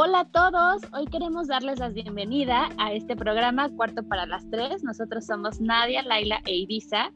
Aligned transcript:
Hola 0.00 0.20
a 0.20 0.24
todos, 0.26 0.82
hoy 0.92 1.06
queremos 1.06 1.48
darles 1.48 1.80
la 1.80 1.88
bienvenida 1.88 2.68
a 2.78 2.92
este 2.92 3.16
programa 3.16 3.68
Cuarto 3.68 4.04
para 4.04 4.26
las 4.26 4.48
Tres. 4.48 4.84
Nosotros 4.84 5.26
somos 5.26 5.60
Nadia, 5.60 6.04
Laila 6.04 6.40
e 6.46 6.54
Ibiza. 6.54 7.10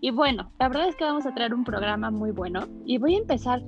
Y 0.00 0.12
bueno, 0.12 0.52
la 0.60 0.68
verdad 0.68 0.88
es 0.88 0.94
que 0.94 1.02
vamos 1.02 1.26
a 1.26 1.34
traer 1.34 1.52
un 1.52 1.64
programa 1.64 2.12
muy 2.12 2.30
bueno. 2.30 2.68
Y 2.84 2.98
voy 2.98 3.16
a 3.16 3.18
empezar. 3.18 3.60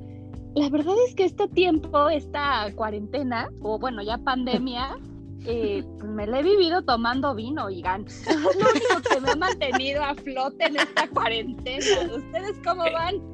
La 0.55 0.69
verdad 0.69 0.95
es 1.09 1.17
que 1.17 1.25
este 1.25 1.49
tiempo, 1.49 2.11
esta 2.11 2.73
cuarentena, 2.77 3.51
o 3.61 3.77
bueno, 3.77 4.05
ya 4.05 4.19
pandemia, 4.19 4.97
eh, 5.47 5.85
me 6.05 6.29
la 6.29 6.39
he 6.39 6.45
vivido 6.45 6.83
tomando 6.83 7.35
vino, 7.35 7.65
oigan. 7.65 8.05
Es 8.29 8.41
lo 8.41 8.51
único 8.51 9.11
que 9.11 9.21
me 9.21 9.31
ha 9.33 9.35
mantenido 9.35 10.05
a 10.05 10.15
flote 10.15 10.67
en 10.67 10.77
esta 10.77 11.09
cuarentena. 11.09 12.15
¿Ustedes 12.15 12.61
cómo 12.65 12.85
van? 12.85 13.30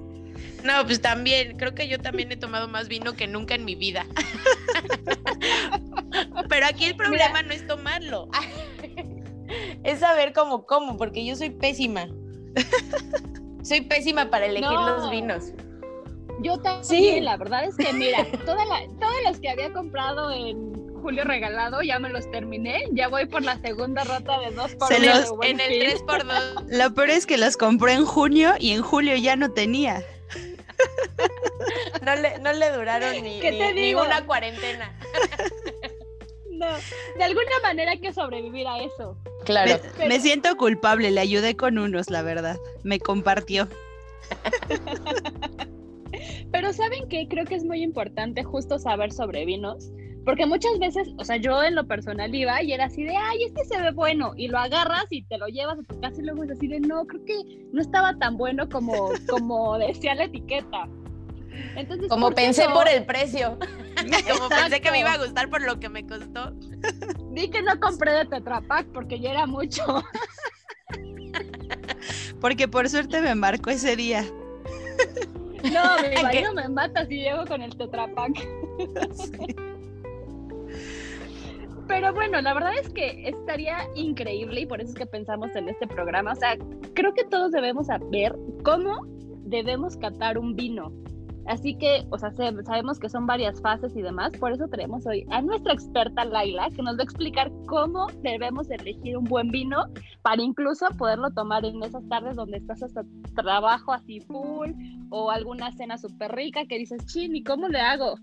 No, 0.63 0.85
pues 0.85 1.01
también, 1.01 1.57
creo 1.57 1.75
que 1.75 1.89
yo 1.89 1.99
también 1.99 2.31
he 2.33 2.37
tomado 2.37 2.69
más 2.69 2.89
vino 2.89 3.15
que 3.15 3.27
nunca 3.27 3.55
en 3.55 3.65
mi 3.65 3.75
vida. 3.75 4.07
Pero 6.49 6.67
aquí 6.67 6.87
el 6.87 6.97
problema 6.97 7.43
no 7.43 7.53
es 7.53 7.67
tomarlo. 7.67 8.29
es 9.85 10.01
saber 10.01 10.33
cómo 10.33 10.67
cómo, 10.67 10.97
porque 10.97 11.25
yo 11.25 11.37
soy 11.37 11.51
pésima. 11.51 12.09
soy 13.63 13.83
pésima 13.83 14.31
para 14.31 14.47
elegir 14.47 14.71
los 14.71 15.11
vinos. 15.11 15.53
Yo 16.43 16.59
también, 16.59 16.85
sí. 16.85 17.21
la 17.21 17.37
verdad 17.37 17.65
es 17.65 17.77
que 17.77 17.93
mira, 17.93 18.27
todos 18.45 18.63
los 19.27 19.41
que 19.41 19.49
había 19.49 19.73
comprado 19.73 20.31
en 20.31 20.75
julio 21.01 21.25
regalado, 21.25 21.83
ya 21.83 21.99
me 21.99 22.11
los 22.11 22.31
terminé, 22.31 22.85
ya 22.93 23.09
voy 23.09 23.27
por 23.27 23.43
la 23.43 23.59
segunda 23.61 24.05
rota 24.05 24.39
de 24.41 24.51
dos 24.51 24.75
por 24.75 24.91
dos. 24.91 25.33
En 25.43 25.61
el 25.61 25.79
3 25.79 26.03
por 26.03 26.27
2 26.27 26.37
Lo 26.69 26.95
peor 26.95 27.11
es 27.11 27.27
que 27.27 27.39
los 27.39 27.57
compré 27.57 27.93
en 27.93 28.05
junio 28.05 28.55
y 28.59 28.73
en 28.73 28.83
julio 28.83 29.17
ya 29.17 29.37
no 29.37 29.53
tenía. 29.53 30.03
No 32.03 32.15
le, 32.15 32.39
no 32.39 32.53
le 32.53 32.71
duraron 32.71 33.23
ni, 33.23 33.41
ni, 33.41 33.95
una 33.95 34.25
cuarentena. 34.27 34.97
No, 36.57 36.67
de 37.19 37.25
alguna 37.25 37.61
manera 37.63 37.93
hay 37.93 38.01
que 38.01 38.15
sobrevivir 38.15 38.67
a 38.67 38.79
eso. 38.79 39.19
Claro. 39.45 39.79
Me, 39.99 40.19
siento 40.21 40.57
culpable, 40.57 41.11
le 41.11 41.21
ayudé 41.21 41.55
con 41.55 41.77
unos, 41.77 42.09
la 42.09 42.23
verdad. 42.23 42.57
Me 42.83 42.99
compartió. 42.99 43.69
Pero 46.51 46.73
¿saben 46.73 47.09
qué? 47.11 47.27
Creo 47.29 47.45
que 47.45 47.57
es 47.57 47.65
muy 47.65 47.83
importante 47.83 48.43
justo 48.43 48.79
saber 48.79 49.13
sobre 49.13 49.45
vinos, 49.45 49.93
porque 50.25 50.47
muchas 50.47 50.79
veces, 50.79 51.09
o 51.19 51.25
sea, 51.25 51.37
yo 51.37 51.63
en 51.63 51.75
lo 51.75 51.87
personal 51.87 52.35
iba 52.35 52.63
y 52.63 52.73
era 52.73 52.87
así 52.87 53.05
de, 53.05 53.15
ay, 53.17 53.45
este 53.45 53.65
se 53.65 53.81
ve 53.81 53.91
bueno, 53.91 54.33
y 54.37 54.49
lo 54.49 54.59
agarras 54.59 55.07
y 55.11 55.25
te 55.25 55.37
lo 55.37 55.49
llevas 55.49 55.79
a 55.79 55.83
tu 55.83 56.01
casa 56.01 56.21
y 56.21 56.25
luego 56.25 56.45
es 56.45 56.53
así 56.53 56.69
de, 56.69 56.81
no, 56.81 57.07
creo 57.07 57.25
que 57.25 57.35
no 57.73 57.83
estaba 57.83 58.17
tan 58.19 58.37
bueno 58.37 58.69
como, 58.69 59.11
como 59.29 59.79
decía 59.79 60.15
la 60.15 60.25
etiqueta. 60.25 60.89
Entonces, 61.77 62.09
como 62.09 62.31
pensé 62.31 62.69
por 62.69 62.89
el 62.89 63.05
precio, 63.05 63.59
como 64.29 64.49
pensé 64.49 64.81
que 64.81 64.91
me 64.91 65.01
iba 65.01 65.13
a 65.13 65.19
gustar 65.19 65.51
por 65.51 65.63
lo 65.63 65.79
que 65.79 65.89
me 65.89 66.07
costó. 66.07 66.53
Di 67.31 67.51
que 67.51 67.63
no 67.63 67.79
compré 67.81 68.13
de 68.13 68.27
Tetra 68.27 68.61
Pak 68.63 68.87
porque 68.93 69.21
ya 69.21 69.31
era 69.31 69.47
mucho. 69.47 69.85
porque 72.41 72.69
por 72.69 72.89
suerte 72.89 73.21
me 73.21 73.31
embarcó 73.31 73.71
ese 73.71 73.97
día. 73.97 74.25
No, 75.65 76.09
mi 76.09 76.17
marido 76.23 76.55
me 76.55 76.69
mata 76.69 77.07
si 77.07 77.17
llego 77.17 77.45
con 77.47 77.63
el 77.63 77.77
Tetra 77.77 78.09
Pak. 78.15 78.39
Sí. 79.15 79.57
Pero 81.89 82.13
bueno, 82.13 82.41
la 82.41 82.53
verdad 82.53 82.73
es 82.79 82.89
que 82.89 83.29
estaría 83.29 83.79
increíble 83.95 84.63
y 84.63 84.67
por 84.67 84.81
eso 84.81 84.91
es 84.91 84.97
que 84.97 85.07
pensamos 85.07 85.55
en 85.55 85.69
este 85.69 85.87
programa. 85.87 86.33
O 86.33 86.37
sea, 86.37 86.57
creo 86.95 87.15
que 87.15 87.25
todos 87.25 87.53
debemos 87.53 87.87
saber 87.87 88.35
cómo 88.65 89.03
debemos 89.45 89.97
catar 89.97 90.39
un 90.39 90.57
vino. 90.57 90.93
Así 91.47 91.77
que, 91.77 92.05
o 92.11 92.19
sea, 92.19 92.33
sabemos 92.33 92.99
que 92.99 93.09
son 93.09 93.27
varias 93.27 93.61
fases 93.61 93.97
y 93.97 94.03
demás, 94.03 94.33
por 94.39 94.53
eso 94.53 94.67
tenemos 94.69 95.07
hoy 95.07 95.25
a 95.31 95.41
nuestra 95.43 95.75
experta 95.75 96.25
Laila, 96.25 96.71
que 96.71 96.83
nos 96.83 96.97
va 96.97 97.01
a 97.01 97.05
explicar 97.05 97.53
cómo 97.67 98.09
debemos 98.23 98.69
elegir 98.71 99.17
un 99.17 99.25
buen 99.25 99.51
vino 99.51 99.85
para 100.23 100.43
incluso 100.43 100.87
poderlo 100.99 101.31
tomar 101.31 101.65
en 101.65 101.83
esas 101.85 102.07
tardes 102.09 102.35
donde 102.35 102.59
estás 102.59 102.83
hasta 102.83 103.05
trabajo 103.37 103.93
así 103.93 104.21
full 104.21 104.73
o 105.11 105.31
alguna 105.31 105.71
cena 105.73 105.99
súper 105.99 106.33
rica 106.33 106.67
que 106.67 106.79
dices, 106.79 107.07
chini, 107.07 107.45
¿cómo 107.45 107.69
le 107.69 107.81
hago? 107.81 108.19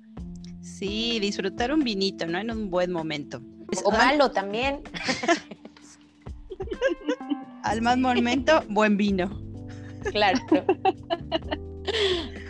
Sí, 0.62 1.19
disfrutar 1.19 1.74
un 1.74 1.80
vinito, 1.80 2.28
¿no? 2.28 2.40
En 2.40 2.52
un 2.52 2.69
buen 2.69 2.92
momento. 2.92 3.42
O 3.86 3.92
malo 3.92 4.31
también. 4.31 4.81
Al 7.64 7.81
más 7.81 7.98
momento, 7.98 8.62
buen 8.69 8.98
vino. 8.98 9.42
Claro. 10.12 10.40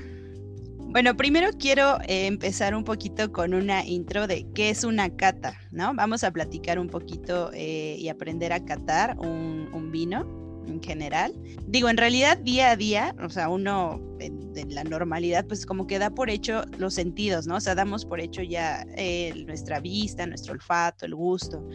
Bueno, 0.93 1.17
primero 1.17 1.49
quiero 1.57 1.97
eh, 2.01 2.27
empezar 2.27 2.75
un 2.75 2.83
poquito 2.83 3.31
con 3.31 3.55
una 3.55 3.83
intro 3.83 4.27
de 4.27 4.45
qué 4.53 4.69
es 4.69 4.83
una 4.83 5.09
cata, 5.09 5.59
¿no? 5.71 5.91
Vamos 5.95 6.23
a 6.23 6.29
platicar 6.29 6.77
un 6.77 6.87
poquito 6.87 7.49
eh, 7.51 7.95
y 7.97 8.09
aprender 8.09 8.53
a 8.53 8.63
catar 8.63 9.17
un 9.17 9.89
vino 9.91 10.43
en 10.67 10.83
general. 10.83 11.33
Digo, 11.65 11.89
en 11.89 11.97
realidad 11.97 12.37
día 12.37 12.69
a 12.69 12.75
día, 12.75 13.15
o 13.23 13.29
sea, 13.29 13.49
uno 13.49 13.99
en, 14.19 14.53
la 14.69 14.83
normalidad, 14.83 15.47
pues 15.47 15.65
como 15.65 15.87
que 15.87 15.97
da 15.97 16.11
por 16.11 16.29
hecho 16.29 16.63
los 16.77 16.93
sentidos, 16.93 17.47
¿no? 17.47 17.55
O 17.55 17.59
sea, 17.59 17.73
damos 17.73 18.05
por 18.05 18.19
hecho 18.19 18.43
ya 18.43 18.85
eh, 18.95 19.33
nuestra 19.47 19.79
vista, 19.79 20.27
nuestro 20.27 20.53
olfato, 20.53 21.07
el 21.07 21.15
gusto. 21.15 21.67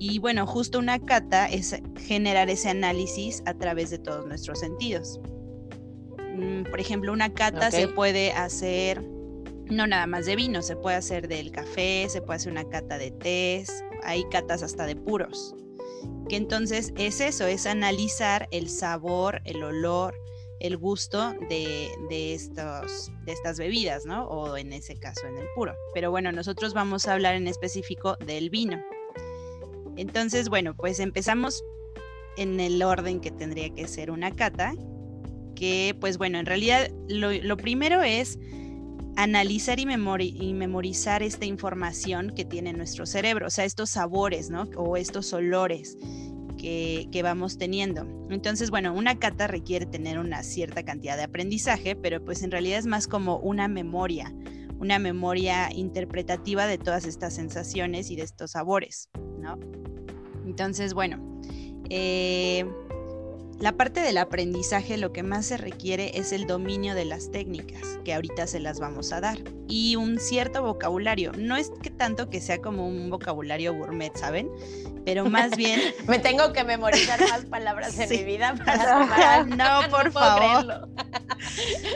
Y 0.00 0.18
bueno, 0.18 0.44
justo 0.44 0.80
una 0.80 0.98
cata 0.98 1.46
es 1.46 1.80
generar 2.00 2.50
ese 2.50 2.68
análisis 2.68 3.44
a 3.46 3.54
través 3.54 3.90
de 3.90 3.98
todos 3.98 4.26
nuestros 4.26 4.58
sentidos. 4.58 5.20
Por 6.70 6.80
ejemplo, 6.80 7.12
una 7.12 7.32
cata 7.32 7.70
se 7.70 7.88
puede 7.88 8.32
hacer 8.32 9.02
no 9.66 9.86
nada 9.86 10.06
más 10.06 10.26
de 10.26 10.36
vino, 10.36 10.62
se 10.62 10.76
puede 10.76 10.96
hacer 10.96 11.26
del 11.26 11.50
café, 11.50 12.06
se 12.08 12.22
puede 12.22 12.36
hacer 12.36 12.52
una 12.52 12.68
cata 12.68 12.98
de 12.98 13.10
tés, 13.10 13.84
hay 14.04 14.24
catas 14.30 14.62
hasta 14.62 14.86
de 14.86 14.94
puros 14.94 15.56
que 16.28 16.36
entonces 16.36 16.92
es 16.96 17.20
eso, 17.20 17.46
es 17.46 17.66
analizar 17.66 18.48
el 18.50 18.68
sabor, 18.68 19.40
el 19.44 19.62
olor, 19.62 20.14
el 20.60 20.76
gusto 20.76 21.34
de, 21.48 21.90
estos, 22.10 23.12
de 23.24 23.32
estas 23.32 23.58
bebidas, 23.58 24.06
¿no? 24.06 24.26
O 24.26 24.56
en 24.56 24.72
ese 24.72 24.96
caso 24.96 25.26
en 25.26 25.36
el 25.36 25.46
puro. 25.54 25.74
Pero 25.94 26.10
bueno, 26.10 26.32
nosotros 26.32 26.74
vamos 26.74 27.06
a 27.06 27.12
hablar 27.12 27.34
en 27.36 27.46
específico 27.46 28.16
del 28.16 28.50
vino. 28.50 28.82
Entonces, 29.96 30.48
bueno, 30.48 30.74
pues 30.74 30.98
empezamos 30.98 31.62
en 32.36 32.60
el 32.60 32.82
orden 32.82 33.20
que 33.20 33.30
tendría 33.30 33.70
que 33.70 33.86
ser 33.86 34.10
una 34.10 34.30
cata, 34.30 34.74
que 35.56 35.96
pues 36.00 36.18
bueno, 36.18 36.38
en 36.38 36.46
realidad 36.46 36.88
lo, 37.08 37.32
lo 37.32 37.56
primero 37.56 38.04
es 38.04 38.38
analizar 39.16 39.80
y, 39.80 39.86
memorizar 39.86 41.22
esta 41.22 41.46
información 41.46 42.32
que 42.36 42.44
tiene 42.44 42.72
nuestro 42.74 43.06
cerebro, 43.06 43.46
o 43.46 43.50
sea, 43.50 43.64
estos 43.64 43.90
sabores, 43.90 44.50
¿no? 44.50 44.68
O 44.76 44.96
estos 44.96 45.32
olores 45.32 45.96
que, 46.58 47.08
que, 47.10 47.22
vamos 47.22 47.56
teniendo. 47.56 48.06
Entonces, 48.30 48.70
bueno, 48.70 48.92
una 48.92 49.18
cata 49.18 49.46
requiere 49.46 49.86
tener 49.86 50.18
una 50.18 50.42
cierta 50.42 50.84
cantidad 50.84 51.16
de 51.16 51.24
aprendizaje, 51.24 51.96
pero 51.96 52.22
pues 52.24 52.42
en 52.42 52.50
realidad 52.50 52.78
es 52.78 52.86
más 52.86 53.08
como 53.08 53.38
una 53.38 53.68
memoria, 53.68 54.32
una 54.78 54.98
memoria 54.98 55.70
interpretativa 55.72 56.66
de 56.66 56.76
todas 56.76 57.06
estas 57.06 57.34
sensaciones 57.34 58.10
y 58.10 58.16
de 58.16 58.22
estos 58.22 58.52
sabores, 58.52 59.08
¿no? 59.40 59.58
Entonces, 60.44 60.92
bueno, 60.92 61.40
eh, 61.88 62.66
la 63.58 63.72
parte 63.72 64.00
del 64.00 64.18
aprendizaje 64.18 64.98
lo 64.98 65.12
que 65.12 65.22
más 65.22 65.46
se 65.46 65.56
requiere 65.56 66.18
es 66.18 66.32
el 66.32 66.46
dominio 66.46 66.94
de 66.94 67.06
las 67.06 67.30
técnicas, 67.30 67.98
que 68.04 68.12
ahorita 68.12 68.46
se 68.46 68.60
las 68.60 68.80
vamos 68.80 69.12
a 69.12 69.20
dar, 69.20 69.38
y 69.66 69.96
un 69.96 70.18
cierto 70.18 70.62
vocabulario. 70.62 71.32
No 71.38 71.56
es 71.56 71.70
que 71.82 71.90
tanto 71.90 72.28
que 72.28 72.40
sea 72.40 72.60
como 72.60 72.86
un 72.86 73.08
vocabulario 73.08 73.74
gourmet, 73.74 74.14
¿saben? 74.14 74.50
Pero 75.04 75.24
más 75.24 75.50
bien... 75.56 75.80
Me 76.06 76.18
tengo 76.18 76.52
que 76.52 76.64
memorizar 76.64 77.18
más 77.20 77.44
palabras 77.50 77.98
en 77.98 78.10
mi 78.10 78.24
vida 78.24 78.54
para 78.64 79.44
No, 79.44 79.90
por 79.90 80.12
favor. 80.12 80.90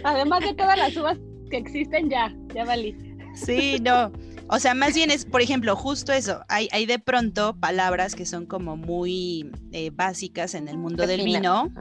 Además 0.04 0.40
de 0.40 0.54
todas 0.54 0.78
las 0.78 0.96
uvas 0.96 1.18
que 1.50 1.58
existen 1.58 2.08
ya, 2.08 2.34
ya 2.54 2.64
valí. 2.64 2.96
Sí, 3.34 3.78
no. 3.80 4.10
O 4.52 4.58
sea, 4.58 4.74
más 4.74 4.94
bien 4.94 5.12
es, 5.12 5.24
por 5.24 5.42
ejemplo, 5.42 5.76
justo 5.76 6.12
eso. 6.12 6.44
Hay, 6.48 6.68
hay 6.72 6.84
de 6.84 6.98
pronto 6.98 7.56
palabras 7.60 8.16
que 8.16 8.26
son 8.26 8.46
como 8.46 8.76
muy 8.76 9.48
eh, 9.70 9.90
básicas 9.94 10.54
en 10.54 10.66
el 10.66 10.76
mundo 10.76 11.06
del 11.06 11.22
vino, 11.22 11.72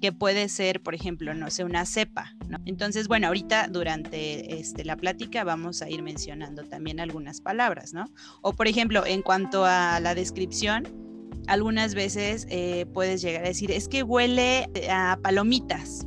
que 0.00 0.12
puede 0.12 0.48
ser, 0.48 0.80
por 0.80 0.94
ejemplo, 0.94 1.34
no 1.34 1.50
sé, 1.50 1.64
una 1.64 1.84
cepa. 1.84 2.32
¿no? 2.48 2.58
Entonces, 2.64 3.08
bueno, 3.08 3.26
ahorita 3.26 3.66
durante 3.66 4.60
este, 4.60 4.84
la 4.84 4.96
plática 4.96 5.42
vamos 5.42 5.82
a 5.82 5.90
ir 5.90 6.04
mencionando 6.04 6.62
también 6.62 7.00
algunas 7.00 7.40
palabras, 7.40 7.92
¿no? 7.92 8.04
O, 8.40 8.52
por 8.52 8.68
ejemplo, 8.68 9.04
en 9.04 9.22
cuanto 9.22 9.64
a 9.64 9.98
la 9.98 10.14
descripción, 10.14 10.84
algunas 11.48 11.96
veces 11.96 12.46
eh, 12.50 12.86
puedes 12.94 13.20
llegar 13.20 13.44
a 13.44 13.48
decir, 13.48 13.72
es 13.72 13.88
que 13.88 14.04
huele 14.04 14.68
a 14.88 15.18
palomitas. 15.20 16.06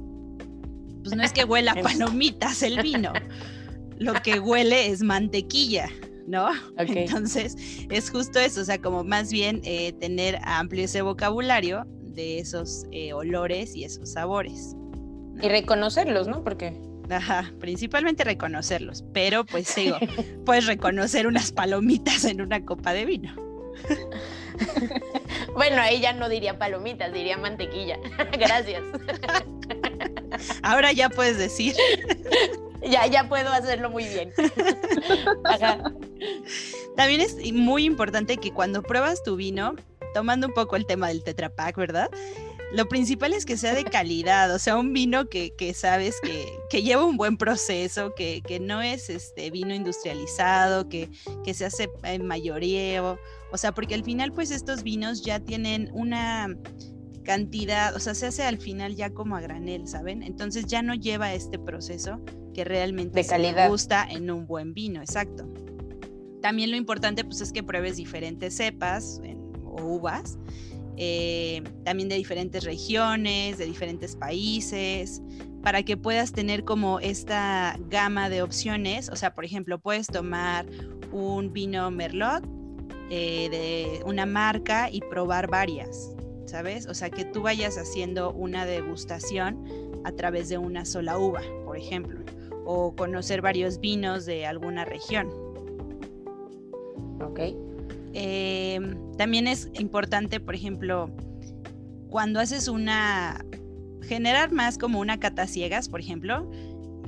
Pues 1.04 1.14
no 1.14 1.24
es 1.24 1.34
que 1.34 1.44
huela 1.44 1.74
a 1.74 1.76
palomitas 1.82 2.64
el 2.64 2.82
vino 2.82 3.12
lo 3.98 4.14
que 4.22 4.40
huele 4.40 4.88
es 4.88 5.02
mantequilla, 5.02 5.90
¿no? 6.28 6.50
Entonces, 6.78 7.56
es 7.90 8.10
justo 8.10 8.40
eso, 8.40 8.62
o 8.62 8.66
sea, 8.66 8.80
como 8.80 9.04
más 9.04 9.32
bien 9.32 9.62
eh, 9.64 9.94
tener 9.94 10.40
amplio 10.44 10.86
ese 10.86 11.02
vocabulario 11.02 11.86
de 12.02 12.40
esos 12.40 12.86
eh, 12.92 13.14
olores 13.14 13.76
y 13.76 13.84
esos 13.84 14.14
sabores. 14.14 14.76
Y 15.42 15.50
reconocerlos, 15.50 16.28
¿no? 16.28 16.44
Porque 16.44 16.80
Ajá, 17.10 17.54
principalmente 17.60 18.24
reconocerlos, 18.24 19.04
pero 19.14 19.46
pues 19.46 19.76
digo, 19.76 19.98
puedes 20.46 20.66
reconocer 20.66 21.28
unas 21.28 21.52
palomitas 21.52 22.26
en 22.26 22.42
una 22.42 22.66
copa 22.66 22.94
de 22.94 23.06
vino. 23.06 23.36
Bueno, 25.54 25.82
ahí 25.82 26.02
ya 26.02 26.12
no 26.12 26.28
diría 26.28 26.60
palomitas, 26.60 27.14
diría 27.14 27.38
mantequilla. 27.38 27.98
Gracias. 28.38 28.84
Ahora 30.64 30.92
ya 30.92 31.10
puedes 31.10 31.38
decir. 31.38 31.74
Ya, 32.82 33.08
ya 33.08 33.28
puedo 33.28 33.50
hacerlo 33.50 33.90
muy 33.90 34.06
bien. 34.06 34.32
También 36.96 37.22
es 37.22 37.54
muy 37.54 37.86
importante 37.86 38.38
que 38.38 38.52
cuando 38.52 38.84
pruebas 38.84 39.24
tu 39.24 39.36
vino, 39.36 39.76
tomando 40.14 40.48
un 40.48 40.54
poco 40.54 40.76
el 40.76 40.86
tema 40.86 41.10
del 41.10 41.24
Tetra 41.24 41.52
¿verdad? 41.76 42.10
Lo 42.72 42.88
principal 42.88 43.34
es 43.34 43.46
que 43.46 43.58
sea 43.58 43.74
de 43.74 43.84
calidad, 43.84 44.54
o 44.54 44.60
sea, 44.60 44.78
un 44.78 44.92
vino 44.92 45.30
que, 45.30 45.52
sabes 45.76 46.16
que, 46.22 46.82
lleva 46.82 47.06
un 47.06 47.16
buen 47.16 47.38
proceso, 47.38 48.14
que, 48.16 48.42
no 48.62 48.82
es 48.82 49.10
este 49.10 49.52
vino 49.52 49.74
industrializado, 49.74 50.90
que, 50.90 51.10
que 51.44 51.54
se 51.54 51.66
hace 51.66 51.90
en 52.04 52.26
mayoreo, 52.26 53.20
o 53.52 53.58
sea, 53.58 53.74
porque 53.74 53.96
al 53.96 54.04
final 54.04 54.34
pues 54.34 54.52
estos 54.52 54.84
vinos 54.84 55.24
ya 55.24 55.40
tienen 55.40 55.90
una 55.94 56.58
cantidad, 57.24 57.96
o 57.96 58.00
sea, 58.00 58.16
se 58.16 58.28
hace 58.28 58.44
al 58.44 58.58
final 58.58 58.96
ya 58.96 59.12
como 59.12 59.36
a 59.36 59.42
granel, 59.42 59.88
¿saben? 59.88 60.24
Entonces 60.24 60.66
ya 60.66 60.82
no 60.82 60.96
lleva 60.96 61.34
este 61.34 61.60
proceso 61.60 62.20
que 62.56 62.64
realmente 62.64 63.22
de 63.22 63.28
calidad. 63.28 63.70
gusta 63.70 64.08
en 64.10 64.32
un 64.32 64.48
buen 64.48 64.74
vino, 64.74 65.02
exacto. 65.02 65.46
También 66.42 66.72
lo 66.72 66.78
importante 66.78 67.24
pues 67.26 67.42
es 67.42 67.52
que 67.52 67.62
pruebes 67.62 67.98
diferentes 67.98 68.56
cepas 68.56 69.20
o 69.64 69.84
uvas 69.84 70.38
eh, 70.98 71.62
también 71.84 72.08
de 72.08 72.16
diferentes 72.16 72.64
regiones, 72.64 73.58
de 73.58 73.66
diferentes 73.66 74.16
países, 74.16 75.22
para 75.62 75.84
que 75.84 75.98
puedas 75.98 76.32
tener 76.32 76.64
como 76.64 77.00
esta 77.00 77.78
gama 77.90 78.30
de 78.30 78.42
opciones. 78.42 79.10
O 79.10 79.16
sea, 79.16 79.34
por 79.34 79.44
ejemplo, 79.44 79.80
puedes 79.80 80.08
tomar 80.08 80.66
un 81.12 81.52
vino 81.52 81.92
Merlot 81.92 82.46
eh, 83.10 83.50
de 83.50 84.04
una 84.06 84.26
marca 84.26 84.90
y 84.90 85.02
probar 85.02 85.50
varias, 85.50 86.16
¿sabes? 86.46 86.88
O 86.88 86.94
sea, 86.94 87.10
que 87.10 87.26
tú 87.26 87.42
vayas 87.42 87.78
haciendo 87.78 88.32
una 88.32 88.66
degustación 88.66 89.62
a 90.06 90.12
través 90.12 90.50
de 90.50 90.58
una 90.58 90.86
sola 90.86 91.18
uva, 91.18 91.42
por 91.66 91.78
ejemplo, 91.78 92.22
o 92.66 92.96
conocer 92.96 93.42
varios 93.42 93.80
vinos 93.80 94.26
de 94.26 94.46
alguna 94.46 94.86
región. 94.86 95.30
Ok. 97.22 97.40
Eh, 98.14 98.80
también 99.18 99.48
es 99.48 99.70
importante, 99.74 100.40
por 100.40 100.56
ejemplo, 100.56 101.10
cuando 102.10 102.40
haces 102.40 102.68
una, 102.68 103.46
generar 104.02 104.52
más 104.52 104.78
como 104.78 105.00
una 105.00 105.20
cata 105.20 105.48
ciegas, 105.48 105.90
por 105.90 106.00
ejemplo, 106.00 106.50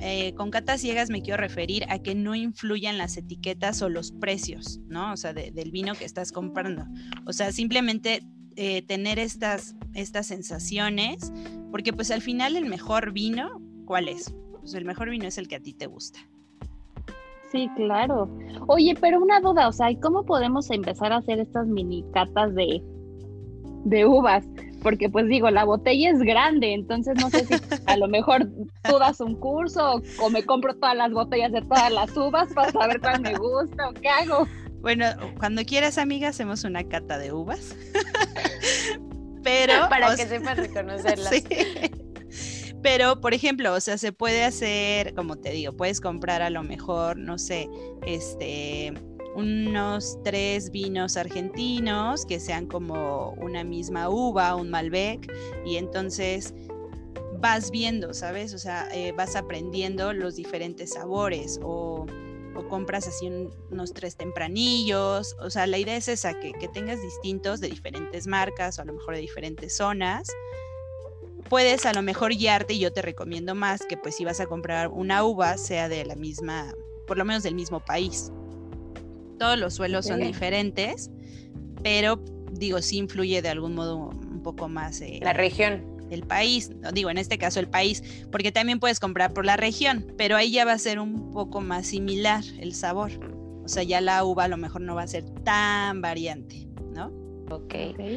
eh, 0.00 0.32
con 0.34 0.50
catas 0.50 0.80
ciegas 0.80 1.10
me 1.10 1.22
quiero 1.22 1.38
referir 1.38 1.84
a 1.88 1.98
que 1.98 2.14
no 2.14 2.34
influyan 2.34 2.98
las 2.98 3.16
etiquetas 3.16 3.82
o 3.82 3.88
los 3.88 4.12
precios, 4.12 4.80
¿no? 4.86 5.12
O 5.12 5.16
sea, 5.16 5.32
del 5.32 5.70
vino 5.72 5.94
que 5.94 6.04
estás 6.04 6.30
comprando. 6.30 6.84
O 7.26 7.32
sea, 7.32 7.52
simplemente 7.52 8.22
eh, 8.56 8.82
tener 8.82 9.18
estas, 9.18 9.74
estas 9.94 10.26
sensaciones, 10.26 11.32
porque 11.70 11.92
pues 11.92 12.10
al 12.10 12.22
final 12.22 12.56
el 12.56 12.66
mejor 12.66 13.12
vino, 13.12 13.60
¿cuál 13.86 14.08
es? 14.08 14.34
Pues 14.68 14.74
el 14.74 14.84
mejor 14.84 15.08
vino 15.08 15.26
es 15.26 15.38
el 15.38 15.48
que 15.48 15.56
a 15.56 15.60
ti 15.60 15.72
te 15.72 15.86
gusta. 15.86 16.18
Sí, 17.50 17.70
claro. 17.74 18.28
Oye, 18.66 18.94
pero 19.00 19.18
una 19.18 19.40
duda, 19.40 19.66
o 19.66 19.72
sea, 19.72 19.88
¿cómo 19.98 20.26
podemos 20.26 20.70
empezar 20.70 21.10
a 21.10 21.16
hacer 21.16 21.40
estas 21.40 21.66
mini 21.66 22.04
catas 22.12 22.54
de, 22.54 22.82
de 23.86 24.04
uvas? 24.04 24.44
Porque 24.82 25.08
pues 25.08 25.26
digo, 25.26 25.50
la 25.50 25.64
botella 25.64 26.10
es 26.10 26.18
grande, 26.18 26.74
entonces 26.74 27.14
no 27.18 27.30
sé 27.30 27.46
si 27.46 27.54
a 27.86 27.96
lo 27.96 28.08
mejor 28.08 28.46
tú 28.82 28.98
das 28.98 29.22
un 29.22 29.36
curso 29.36 30.02
o, 30.20 30.28
me 30.28 30.44
compro 30.44 30.74
todas 30.74 30.96
las 30.96 31.12
botellas 31.12 31.52
de 31.52 31.62
todas 31.62 31.90
las 31.90 32.14
uvas 32.14 32.52
para 32.52 32.70
saber 32.70 33.00
cuál 33.00 33.22
me 33.22 33.34
gusta 33.36 33.88
o 33.88 33.94
qué 33.94 34.10
hago. 34.10 34.46
Bueno, 34.82 35.06
cuando 35.38 35.64
quieras, 35.64 35.96
amiga, 35.96 36.28
hacemos 36.28 36.64
una 36.64 36.84
cata 36.84 37.16
de 37.16 37.32
uvas. 37.32 37.74
Pero. 39.42 39.88
Para 39.88 40.14
que 40.14 40.26
sepas 40.26 40.58
reconocerlas. 40.58 41.30
Sí. 41.48 42.04
Pero, 42.82 43.20
por 43.20 43.34
ejemplo, 43.34 43.74
o 43.74 43.80
sea, 43.80 43.98
se 43.98 44.12
puede 44.12 44.44
hacer, 44.44 45.14
como 45.14 45.36
te 45.36 45.50
digo, 45.50 45.72
puedes 45.72 46.00
comprar 46.00 46.42
a 46.42 46.50
lo 46.50 46.62
mejor, 46.62 47.16
no 47.18 47.38
sé, 47.38 47.68
este, 48.06 48.92
unos 49.34 50.18
tres 50.22 50.70
vinos 50.70 51.16
argentinos 51.16 52.24
que 52.24 52.38
sean 52.38 52.66
como 52.66 53.30
una 53.40 53.64
misma 53.64 54.08
uva, 54.08 54.54
un 54.54 54.70
Malbec, 54.70 55.32
y 55.64 55.76
entonces 55.76 56.54
vas 57.40 57.70
viendo, 57.70 58.14
¿sabes? 58.14 58.54
O 58.54 58.58
sea, 58.58 58.88
eh, 58.92 59.12
vas 59.12 59.36
aprendiendo 59.36 60.12
los 60.12 60.36
diferentes 60.36 60.92
sabores 60.94 61.60
o, 61.62 62.06
compras 62.68 63.06
así 63.06 63.30
unos 63.70 63.92
tres 63.94 64.16
tempranillos. 64.16 65.36
O 65.40 65.48
sea, 65.48 65.68
la 65.68 65.78
idea 65.78 65.96
es 65.96 66.08
esa, 66.08 66.40
que, 66.40 66.52
que 66.52 66.66
tengas 66.66 67.00
distintos 67.00 67.60
de 67.60 67.68
diferentes 67.68 68.26
marcas 68.26 68.80
o 68.80 68.82
a 68.82 68.84
lo 68.84 68.94
mejor 68.94 69.14
de 69.14 69.20
diferentes 69.20 69.76
zonas 69.76 70.28
puedes 71.48 71.86
a 71.86 71.92
lo 71.92 72.02
mejor 72.02 72.34
guiarte 72.34 72.74
y 72.74 72.78
yo 72.78 72.92
te 72.92 73.02
recomiendo 73.02 73.54
más 73.54 73.82
que 73.86 73.96
pues 73.96 74.16
si 74.16 74.24
vas 74.24 74.40
a 74.40 74.46
comprar 74.46 74.88
una 74.88 75.24
uva 75.24 75.56
sea 75.58 75.88
de 75.88 76.04
la 76.04 76.14
misma, 76.14 76.74
por 77.06 77.18
lo 77.18 77.24
menos 77.24 77.42
del 77.42 77.54
mismo 77.54 77.80
país. 77.80 78.32
Todos 79.38 79.58
los 79.58 79.74
suelos 79.74 80.06
son 80.06 80.20
diferentes, 80.20 81.10
pero 81.82 82.20
digo, 82.52 82.82
sí 82.82 82.98
influye 82.98 83.40
de 83.40 83.48
algún 83.48 83.74
modo 83.74 83.96
un 83.96 84.42
poco 84.42 84.68
más. 84.68 85.00
Eh, 85.00 85.20
la 85.22 85.32
región. 85.32 85.96
El 86.10 86.22
país, 86.22 86.70
digo, 86.94 87.10
en 87.10 87.18
este 87.18 87.36
caso 87.36 87.60
el 87.60 87.68
país, 87.68 88.02
porque 88.32 88.50
también 88.50 88.80
puedes 88.80 88.98
comprar 88.98 89.34
por 89.34 89.44
la 89.44 89.58
región, 89.58 90.06
pero 90.16 90.36
ahí 90.36 90.50
ya 90.50 90.64
va 90.64 90.72
a 90.72 90.78
ser 90.78 90.98
un 90.98 91.32
poco 91.32 91.60
más 91.60 91.86
similar 91.86 92.42
el 92.58 92.74
sabor. 92.74 93.10
O 93.62 93.68
sea, 93.68 93.82
ya 93.82 94.00
la 94.00 94.24
uva 94.24 94.44
a 94.44 94.48
lo 94.48 94.56
mejor 94.56 94.80
no 94.80 94.94
va 94.94 95.02
a 95.02 95.06
ser 95.06 95.24
tan 95.44 96.00
variante, 96.00 96.66
¿no? 96.94 97.27
Ok. 97.50 97.74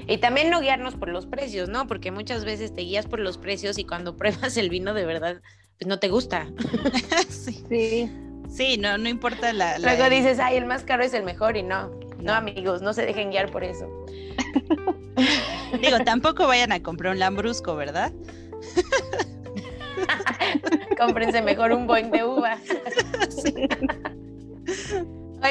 Y 0.07 0.17
también 0.17 0.49
no 0.49 0.59
guiarnos 0.61 0.95
por 0.95 1.09
los 1.09 1.25
precios, 1.25 1.69
¿no? 1.69 1.87
Porque 1.87 2.11
muchas 2.11 2.45
veces 2.45 2.73
te 2.73 2.81
guías 2.81 3.07
por 3.07 3.19
los 3.19 3.37
precios 3.37 3.77
y 3.77 3.85
cuando 3.85 4.15
pruebas 4.17 4.57
el 4.57 4.69
vino 4.69 4.93
de 4.93 5.05
verdad, 5.05 5.41
pues 5.77 5.87
no 5.87 5.99
te 5.99 6.09
gusta. 6.09 6.47
sí. 7.29 8.09
sí. 8.49 8.77
no, 8.77 8.97
no 8.97 9.09
importa 9.09 9.53
la, 9.53 9.79
Luego 9.79 10.09
dices, 10.09 10.39
ay, 10.39 10.57
el 10.57 10.65
más 10.65 10.83
caro 10.83 11.03
es 11.03 11.13
el 11.13 11.23
mejor 11.23 11.57
y 11.57 11.63
no. 11.63 11.89
No, 12.19 12.33
amigos, 12.33 12.81
no 12.81 12.93
se 12.93 13.05
dejen 13.05 13.31
guiar 13.31 13.51
por 13.51 13.63
eso. 13.63 13.87
Digo, 15.81 15.99
tampoco 16.05 16.45
vayan 16.45 16.71
a 16.71 16.81
comprar 16.81 17.13
un 17.13 17.19
lambrusco, 17.19 17.75
¿verdad? 17.75 18.11
Cómprense 20.97 21.41
mejor 21.41 21.71
un 21.71 21.87
buen 21.87 22.11
de 22.11 22.23
uva. 22.23 22.59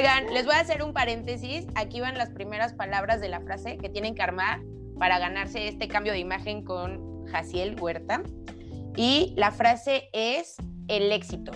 Oigan, 0.01 0.33
les 0.33 0.47
voy 0.47 0.55
a 0.55 0.61
hacer 0.61 0.83
un 0.83 0.95
paréntesis. 0.95 1.67
Aquí 1.75 2.01
van 2.01 2.17
las 2.17 2.31
primeras 2.31 2.73
palabras 2.73 3.21
de 3.21 3.29
la 3.29 3.43
frase 3.43 3.77
que 3.77 3.91
tienen 3.91 4.15
que 4.15 4.23
armar 4.23 4.63
para 4.99 5.19
ganarse 5.19 5.69
este 5.69 5.89
cambio 5.89 6.15
de 6.15 6.19
imagen 6.19 6.65
con 6.65 7.27
Jaciel 7.27 7.79
Huerta. 7.79 8.23
Y 8.97 9.35
la 9.37 9.51
frase 9.51 10.09
es 10.15 10.57
el 10.89 11.13
éxito. 11.13 11.53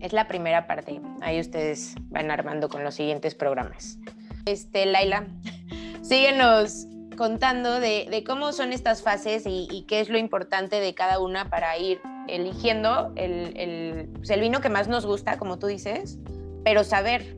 Es 0.00 0.12
la 0.12 0.28
primera 0.28 0.66
parte. 0.66 1.00
Ahí 1.22 1.40
ustedes 1.40 1.94
van 2.10 2.30
armando 2.30 2.68
con 2.68 2.84
los 2.84 2.94
siguientes 2.94 3.34
programas. 3.34 3.96
Este, 4.44 4.84
Laila, 4.84 5.28
síguenos 6.02 6.88
contando 7.16 7.80
de, 7.80 8.22
cómo 8.26 8.52
son 8.52 8.74
estas 8.74 9.00
fases 9.00 9.44
y, 9.46 9.86
qué 9.88 10.00
es 10.00 10.10
lo 10.10 10.18
importante 10.18 10.78
de 10.78 10.94
cada 10.94 11.20
una 11.20 11.48
para 11.48 11.74
ir 11.78 12.02
eligiendo 12.28 13.14
el, 13.16 13.56
el, 13.56 14.08
pues, 14.08 14.28
el 14.28 14.40
vino 14.40 14.60
que 14.60 14.68
más 14.68 14.88
nos 14.88 15.06
gusta, 15.06 15.38
como 15.38 15.58
tú 15.58 15.68
dices, 15.68 16.18
pero 16.64 16.84
saber. 16.84 17.36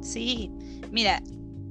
Sí, 0.00 0.50
mira, 0.90 1.22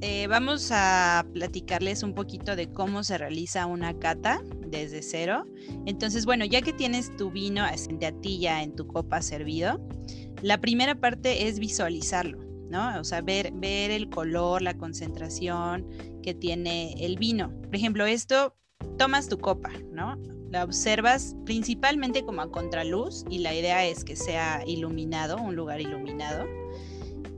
eh, 0.01 0.27
vamos 0.27 0.69
a 0.71 1.25
platicarles 1.33 2.03
un 2.03 2.13
poquito 2.13 2.55
de 2.55 2.71
cómo 2.71 3.03
se 3.03 3.17
realiza 3.17 3.65
una 3.65 3.97
cata 3.97 4.41
desde 4.67 5.01
cero. 5.01 5.45
Entonces, 5.85 6.25
bueno, 6.25 6.45
ya 6.45 6.61
que 6.61 6.73
tienes 6.73 7.15
tu 7.17 7.31
vino 7.31 7.63
de 7.99 8.05
a 8.05 8.11
ti 8.11 8.39
ya 8.39 8.61
en 8.61 8.75
tu 8.75 8.85
copa 8.87 9.21
servido, 9.21 9.79
la 10.43 10.59
primera 10.59 10.95
parte 10.95 11.47
es 11.47 11.57
visualizarlo, 11.57 12.39
¿no? 12.69 12.99
O 12.99 13.03
sea, 13.03 13.21
ver, 13.21 13.51
ver 13.53 13.89
el 13.89 14.09
color, 14.09 14.61
la 14.61 14.77
concentración 14.77 15.87
que 16.21 16.35
tiene 16.35 16.93
el 17.03 17.17
vino. 17.17 17.51
Por 17.63 17.75
ejemplo, 17.75 18.05
esto, 18.05 18.55
tomas 18.99 19.29
tu 19.29 19.39
copa, 19.39 19.71
¿no? 19.91 20.15
La 20.49 20.63
observas 20.63 21.35
principalmente 21.45 22.23
como 22.23 22.41
a 22.41 22.49
contraluz 22.49 23.25
y 23.29 23.39
la 23.39 23.53
idea 23.53 23.85
es 23.85 24.03
que 24.03 24.15
sea 24.15 24.63
iluminado, 24.65 25.37
un 25.37 25.55
lugar 25.55 25.81
iluminado. 25.81 26.45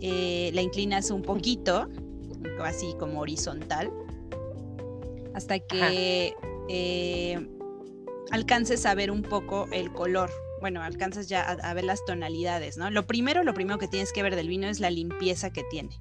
Eh, 0.01 0.51
la 0.53 0.61
inclinas 0.61 1.09
un 1.09 1.23
poquito, 1.23 1.89
así 2.63 2.93
como 2.99 3.21
horizontal, 3.21 3.91
hasta 5.33 5.59
que 5.59 6.35
eh, 6.69 7.47
alcances 8.31 8.85
a 8.85 8.93
ver 8.95 9.11
un 9.11 9.23
poco 9.23 9.67
el 9.71 9.91
color. 9.91 10.29
Bueno, 10.61 10.83
alcanzas 10.83 11.27
ya 11.27 11.41
a, 11.41 11.73
ver 11.73 11.85
las 11.85 12.03
tonalidades, 12.05 12.77
¿no? 12.77 12.91
Lo 12.91 13.07
primero, 13.07 13.43
lo 13.43 13.53
primero 13.53 13.79
que 13.79 13.87
tienes 13.87 14.11
que 14.11 14.21
ver 14.21 14.35
del 14.35 14.49
vino 14.49 14.67
es 14.67 14.79
la 14.79 14.89
limpieza 14.89 15.51
que 15.51 15.63
tiene. 15.63 15.99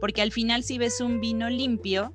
Porque 0.00 0.22
al 0.22 0.32
final, 0.32 0.64
si 0.64 0.78
ves 0.78 1.00
un 1.00 1.20
vino 1.20 1.50
limpio, 1.50 2.14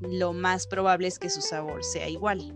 lo 0.00 0.34
más 0.34 0.66
probable 0.66 1.08
es 1.08 1.18
que 1.18 1.30
su 1.30 1.40
sabor 1.40 1.82
sea 1.82 2.08
igual. 2.08 2.54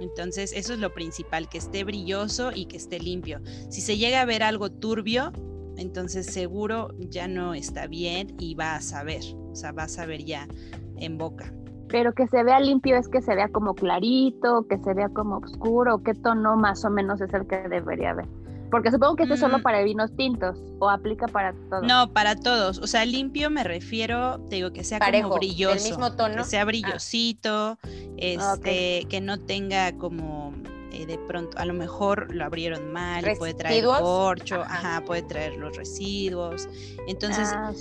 Entonces, 0.00 0.52
eso 0.54 0.72
es 0.72 0.78
lo 0.78 0.94
principal, 0.94 1.48
que 1.48 1.58
esté 1.58 1.84
brilloso 1.84 2.52
y 2.54 2.66
que 2.66 2.78
esté 2.78 2.98
limpio. 2.98 3.40
Si 3.68 3.80
se 3.80 3.98
llega 3.98 4.22
a 4.22 4.24
ver 4.24 4.42
algo 4.42 4.70
turbio, 4.70 5.32
entonces 5.76 6.26
seguro 6.26 6.88
ya 6.98 7.28
no 7.28 7.54
está 7.54 7.86
bien 7.86 8.34
y 8.38 8.54
va 8.54 8.76
a 8.76 8.80
saber, 8.80 9.22
o 9.50 9.54
sea, 9.54 9.72
va 9.72 9.84
a 9.84 9.88
saber 9.88 10.24
ya 10.24 10.48
en 10.96 11.18
boca. 11.18 11.52
Pero 11.88 12.12
que 12.12 12.26
se 12.28 12.42
vea 12.44 12.60
limpio 12.60 12.96
es 12.96 13.08
que 13.08 13.20
se 13.20 13.34
vea 13.34 13.48
como 13.48 13.74
clarito, 13.74 14.66
que 14.68 14.78
se 14.78 14.94
vea 14.94 15.08
como 15.08 15.38
oscuro, 15.38 16.02
¿qué 16.02 16.14
tono 16.14 16.56
más 16.56 16.84
o 16.84 16.90
menos 16.90 17.20
es 17.20 17.32
el 17.34 17.46
que 17.46 17.56
debería 17.68 18.10
haber? 18.10 18.26
Porque 18.70 18.90
supongo 18.90 19.16
que 19.16 19.22
esto 19.24 19.34
es 19.34 19.40
solo 19.40 19.58
Mm. 19.58 19.62
para 19.62 19.82
vinos 19.82 20.14
tintos 20.16 20.58
o 20.78 20.88
aplica 20.88 21.26
para 21.26 21.52
todos. 21.70 21.82
No, 21.86 22.12
para 22.12 22.36
todos. 22.36 22.78
O 22.78 22.86
sea, 22.86 23.04
limpio 23.04 23.50
me 23.50 23.64
refiero, 23.64 24.40
te 24.48 24.56
digo, 24.56 24.72
que 24.72 24.84
sea 24.84 24.98
Parejo, 24.98 25.28
como 25.30 25.38
brilloso. 25.40 25.88
mismo 25.88 26.12
tono. 26.16 26.36
Que 26.36 26.44
sea 26.44 26.64
brillosito, 26.64 27.78
Ah, 27.82 27.88
este, 28.16 29.06
que 29.08 29.20
no 29.20 29.38
tenga 29.38 29.92
como 29.96 30.52
eh, 30.92 31.06
de 31.06 31.18
pronto, 31.18 31.56
a 31.56 31.64
lo 31.64 31.72
mejor 31.72 32.34
lo 32.34 32.44
abrieron 32.44 32.92
mal 32.92 33.24
puede 33.38 33.54
traer 33.54 33.84
corcho, 33.84 34.56
Ajá. 34.62 34.96
ajá, 34.96 35.04
puede 35.04 35.22
traer 35.22 35.56
los 35.56 35.76
residuos. 35.76 36.68
Entonces, 37.06 37.48
ah, 37.54 37.72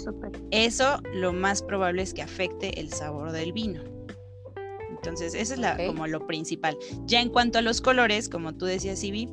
eso 0.51 1.00
lo 1.13 1.34
más 1.34 1.63
probable 1.63 2.03
es 2.03 2.13
que 2.13 2.22
afecte 2.22 2.79
el 2.79 2.93
sabor 2.93 3.31
del 3.31 3.51
vino. 3.51 3.81
Entonces, 5.01 5.34
eso 5.34 5.53
es 5.53 5.60
la, 5.60 5.77
como 5.77 6.08
lo 6.08 6.27
principal. 6.27 6.77
Ya 7.06 7.22
en 7.22 7.29
cuanto 7.29 7.60
a 7.60 7.62
los 7.62 7.79
colores, 7.79 8.27
como 8.27 8.53
tú 8.56 8.65
decías, 8.65 9.03
Ivy, 9.03 9.29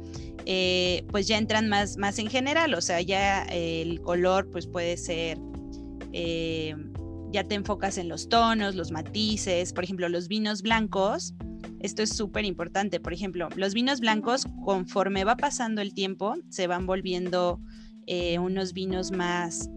eh, 0.47 1.05
pues 1.11 1.27
ya 1.27 1.39
entran 1.39 1.69
más, 1.69 1.97
más 1.97 2.19
en 2.19 2.29
general. 2.29 2.75
O 2.75 2.81
sea, 2.81 3.01
ya 3.01 3.43
el 3.45 4.01
color 4.01 4.49
pues 4.51 4.67
puede 4.69 4.97
ser, 4.97 5.39
eh, 6.13 6.75
ya 7.33 7.45
te 7.45 7.57
enfocas 7.57 7.99
en 7.99 8.09
los 8.09 8.29
tonos, 8.29 8.77
los 8.77 8.93
matices. 8.93 9.73
Por 9.73 9.83
ejemplo, 9.83 10.09
los 10.09 10.29
vinos 10.29 10.63
blancos, 10.63 11.35
esto 11.81 12.03
es 12.03 12.11
súper 12.11 12.45
importante. 12.45 13.01
Por 13.01 13.13
ejemplo, 13.13 13.49
los 13.57 13.75
vinos 13.75 14.01
blancos, 14.01 14.47
conforme 14.65 15.25
va 15.25 15.37
pasando 15.37 15.83
el 15.83 15.95
tiempo, 15.95 16.37
se 16.49 16.69
van 16.69 16.87
volviendo 16.87 17.61
eh, 18.07 18.39
unos 18.39 18.73
vinos 18.73 19.11
más 19.11 19.69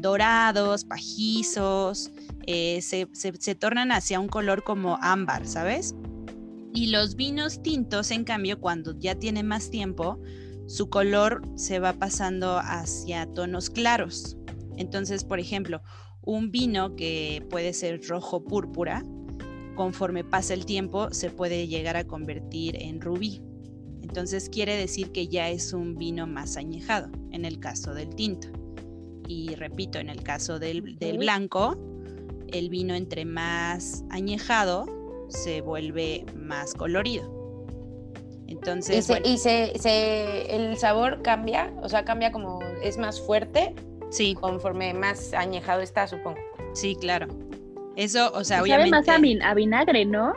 dorados, 0.00 0.84
pajizos, 0.84 2.10
eh, 2.46 2.80
se, 2.82 3.08
se- 3.12 3.36
se 3.38 3.54
tornan 3.54 3.92
hacia 3.92 4.20
un 4.20 4.28
color 4.28 4.62
como 4.64 4.98
ámbar, 5.00 5.46
¿sabes? 5.46 5.94
Y 6.72 6.88
los 6.88 7.16
vinos 7.16 7.62
tintos, 7.62 8.10
en 8.10 8.24
cambio, 8.24 8.60
cuando 8.60 8.96
ya 8.98 9.14
tiene 9.16 9.42
más 9.42 9.70
tiempo, 9.70 10.18
su 10.66 10.88
color 10.88 11.42
se 11.56 11.80
va 11.80 11.92
pasando 11.94 12.58
hacia 12.58 13.26
tonos 13.26 13.70
claros. 13.70 14.36
Entonces, 14.76 15.24
por 15.24 15.40
ejemplo, 15.40 15.82
un 16.22 16.50
vino 16.52 16.94
que 16.94 17.44
puede 17.50 17.72
ser 17.72 18.00
rojo 18.06 18.44
púrpura, 18.44 19.02
conforme 19.74 20.22
pasa 20.22 20.54
el 20.54 20.64
tiempo, 20.66 21.08
se 21.12 21.30
puede 21.30 21.66
llegar 21.66 21.96
a 21.96 22.04
convertir 22.04 22.76
en 22.80 23.00
rubí. 23.00 23.42
Entonces 24.02 24.48
quiere 24.48 24.76
decir 24.76 25.10
que 25.12 25.28
ya 25.28 25.48
es 25.50 25.72
un 25.72 25.96
vino 25.96 26.26
más 26.26 26.56
añejado, 26.56 27.10
en 27.32 27.44
el 27.44 27.58
caso 27.58 27.94
del 27.94 28.14
tinto. 28.14 28.48
Y 29.32 29.54
repito, 29.54 30.00
en 30.00 30.08
el 30.08 30.24
caso 30.24 30.58
del, 30.58 30.98
del 30.98 31.18
blanco, 31.18 31.76
el 32.48 32.68
vino 32.68 32.96
entre 32.96 33.24
más 33.24 34.02
añejado 34.10 34.86
se 35.28 35.60
vuelve 35.60 36.26
más 36.34 36.74
colorido. 36.74 37.30
Entonces, 38.48 38.96
Y, 38.96 39.02
se, 39.02 39.12
bueno, 39.12 39.28
y 39.28 39.38
se, 39.38 39.78
se- 39.78 40.56
el 40.56 40.76
sabor 40.78 41.22
cambia, 41.22 41.72
o 41.80 41.88
sea, 41.88 42.04
cambia 42.04 42.32
como 42.32 42.58
es 42.82 42.98
más 42.98 43.20
fuerte 43.20 43.72
sí, 44.10 44.34
conforme 44.34 44.92
más 44.94 45.32
añejado 45.32 45.80
está, 45.80 46.08
supongo. 46.08 46.40
sí, 46.74 46.96
claro. 46.96 47.28
Eso, 47.94 48.32
o 48.34 48.42
sea, 48.42 48.56
Sabe 48.58 48.62
obviamente. 48.74 48.90
más 48.90 49.08
a, 49.08 49.18
vin- 49.20 49.42
a 49.44 49.54
vinagre, 49.54 50.06
¿no? 50.06 50.32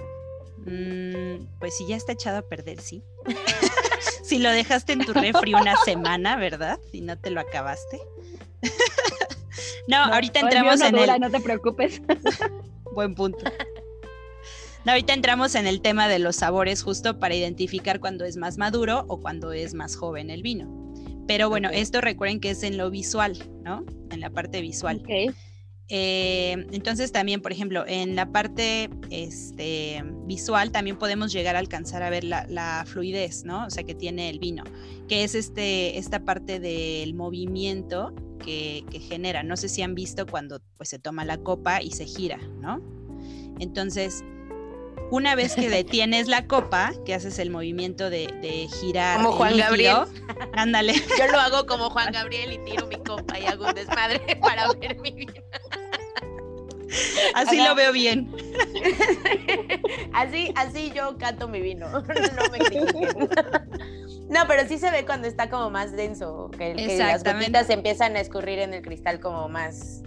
Mm, 0.68 1.48
pues 1.60 1.76
si 1.76 1.88
ya 1.88 1.96
está 1.96 2.12
echado 2.12 2.38
a 2.38 2.42
perder, 2.44 2.80
sí. 2.80 3.02
si 4.24 4.38
lo 4.38 4.52
dejaste 4.52 4.94
en 4.94 5.04
tu 5.04 5.14
refri 5.14 5.56
una 5.56 5.76
semana, 5.84 6.36
¿verdad? 6.36 6.78
Si 6.92 7.02
no 7.02 7.18
te 7.18 7.32
lo 7.32 7.42
acabaste. 7.42 8.00
no, 9.88 10.08
No, 10.08 10.14
ahorita 10.14 10.40
entramos 10.40 10.80
no 10.80 10.86
en 10.86 10.96
dura, 10.96 11.16
el 11.16 11.22
No 11.22 11.30
te 11.30 11.40
preocupes. 11.40 12.02
buen 12.94 13.16
punto. 13.16 13.40
No, 14.86 14.92
ahorita 14.92 15.14
entramos 15.14 15.56
en 15.56 15.66
el 15.66 15.82
tema 15.82 16.08
de 16.08 16.20
los 16.20 16.38
sabores 16.38 16.84
justo 16.84 17.20
para 17.20 17.36
identificar 17.36 18.00
cuando 18.00 18.26
es 18.26 18.36
más 18.36 18.58
maduro 18.58 19.06
o 19.08 19.22
cuando 19.22 19.54
es 19.54 19.74
más 19.74 19.96
joven 19.96 20.30
el 20.30 20.44
vino. 20.44 20.94
Pero 21.26 21.50
bueno, 21.50 21.70
esto 21.72 22.02
recuerden 22.02 22.42
que 22.42 22.50
es 22.50 22.64
en 22.64 22.78
lo 22.78 22.90
visual, 22.90 23.38
¿no? 23.64 23.86
En 24.12 24.20
la 24.20 24.30
parte 24.30 24.62
visual. 24.62 24.98
Ok. 24.98 25.34
Eh, 25.90 26.66
entonces 26.72 27.12
también, 27.12 27.42
por 27.42 27.52
ejemplo, 27.52 27.86
en 27.88 28.16
la 28.16 28.32
parte 28.32 28.90
este, 29.10 30.02
visual 30.26 30.72
también 30.72 30.98
podemos 30.98 31.32
llegar 31.32 31.56
a 31.56 31.60
alcanzar 31.60 32.04
a 32.04 32.10
ver 32.10 32.24
la, 32.24 32.46
la 32.50 32.84
fluidez, 32.86 33.44
¿no? 33.44 33.66
O 33.66 33.70
sea, 33.70 33.84
que 33.84 33.94
tiene 33.94 34.30
el 34.30 34.40
vino, 34.40 34.64
que 35.08 35.24
es 35.24 35.36
este, 35.36 35.98
esta 35.98 36.26
parte 36.26 36.60
del 36.60 37.14
movimiento 37.14 38.14
que, 38.44 38.86
que 38.92 39.00
genera. 39.00 39.44
No 39.44 39.58
sé 39.58 39.70
si 39.70 39.82
han 39.82 39.96
visto 39.96 40.28
cuando 40.28 40.62
pues, 40.78 40.90
se 40.90 41.00
toma 41.00 41.26
la 41.26 41.38
copa 41.38 41.82
y 41.82 41.92
se 41.92 42.06
gira, 42.06 42.38
¿no? 42.60 42.82
Entonces, 43.60 44.24
una 45.10 45.36
vez 45.36 45.56
que 45.56 45.70
detienes 45.70 46.28
la 46.28 46.48
copa, 46.48 46.94
que 47.06 47.14
haces 47.14 47.40
el 47.40 47.50
movimiento 47.50 48.10
de, 48.10 48.28
de 48.42 48.68
girar. 48.68 49.18
Como 49.18 49.34
Juan 49.34 49.58
líquido, 49.58 50.08
Ándale. 50.54 50.94
Yo 51.18 51.28
lo 51.32 51.40
hago 51.40 51.66
como 51.66 51.90
Juan 51.90 52.12
Gabriel 52.12 52.54
y 52.54 52.58
tiro 52.60 52.88
mi 52.88 52.98
copa 52.98 53.40
y 53.40 53.46
hago 53.46 53.66
un 53.66 53.74
desmadre 53.74 54.22
para 54.42 54.72
ver 54.74 55.00
mi 55.00 55.12
vino. 55.12 55.34
Así 57.36 57.60
Ajá. 57.60 57.70
lo 57.70 57.76
veo 57.76 57.92
bien. 57.92 58.34
Así, 60.14 60.54
así 60.56 60.92
yo 60.96 61.18
canto 61.18 61.48
mi 61.48 61.62
vino. 61.62 61.88
No 62.04 62.52
me 62.52 62.60
critiquen. 62.60 63.30
No, 64.30 64.48
pero 64.48 64.68
sí 64.68 64.78
se 64.78 64.90
ve 64.92 65.06
cuando 65.06 65.28
está 65.28 65.50
como 65.50 65.70
más 65.70 65.92
denso, 65.96 66.50
que, 66.52 66.74
que 66.76 66.98
las 66.98 67.24
gotitas 67.24 67.70
empiezan 67.70 68.16
a 68.16 68.20
escurrir 68.20 68.60
en 68.60 68.74
el 68.74 68.82
cristal 68.82 69.20
como 69.20 69.50
más 69.50 70.02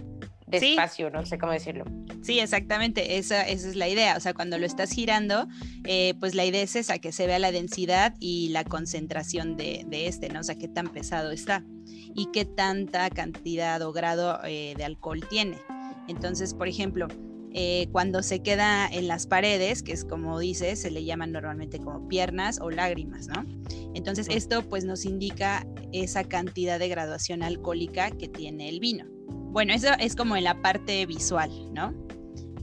despacio, 0.47 1.09
no 1.09 1.25
sé 1.25 1.37
cómo 1.37 1.51
decirlo. 1.51 1.85
Sí, 2.23 2.39
exactamente, 2.39 3.17
esa, 3.17 3.47
esa 3.47 3.67
es 3.69 3.75
la 3.75 3.87
idea. 3.87 4.17
O 4.17 4.19
sea, 4.19 4.33
cuando 4.33 4.57
lo 4.57 4.65
estás 4.65 4.91
girando, 4.91 5.47
eh, 5.85 6.13
pues 6.19 6.35
la 6.35 6.45
idea 6.45 6.61
es 6.61 6.75
esa, 6.75 6.99
que 6.99 7.11
se 7.11 7.27
vea 7.27 7.39
la 7.39 7.51
densidad 7.51 8.15
y 8.19 8.49
la 8.49 8.63
concentración 8.63 9.55
de, 9.55 9.85
de 9.87 10.07
este, 10.07 10.29
¿no? 10.29 10.39
O 10.39 10.43
sea, 10.43 10.55
qué 10.55 10.67
tan 10.67 10.87
pesado 10.87 11.31
está 11.31 11.63
y 12.15 12.27
qué 12.31 12.45
tanta 12.45 13.09
cantidad 13.09 13.81
o 13.81 13.91
grado 13.91 14.39
eh, 14.45 14.73
de 14.77 14.83
alcohol 14.85 15.25
tiene. 15.29 15.57
Entonces, 16.07 16.53
por 16.53 16.67
ejemplo, 16.67 17.07
eh, 17.53 17.87
cuando 17.91 18.21
se 18.21 18.41
queda 18.41 18.87
en 18.87 19.07
las 19.07 19.25
paredes, 19.25 19.81
que 19.81 19.93
es 19.93 20.05
como 20.05 20.37
dices, 20.39 20.81
se 20.81 20.91
le 20.91 21.03
llaman 21.03 21.31
normalmente 21.31 21.79
como 21.79 22.07
piernas 22.07 22.59
o 22.61 22.69
lágrimas, 22.69 23.27
¿no? 23.27 23.45
Entonces, 23.93 24.27
esto 24.29 24.63
pues 24.63 24.85
nos 24.85 25.05
indica 25.05 25.65
esa 25.91 26.23
cantidad 26.23 26.77
de 26.77 26.89
graduación 26.89 27.43
alcohólica 27.43 28.11
que 28.11 28.27
tiene 28.27 28.69
el 28.69 28.79
vino. 28.79 29.05
Bueno, 29.27 29.73
eso 29.73 29.89
es 29.99 30.15
como 30.15 30.35
en 30.35 30.43
la 30.43 30.61
parte 30.61 31.05
visual, 31.05 31.49
¿no? 31.73 31.93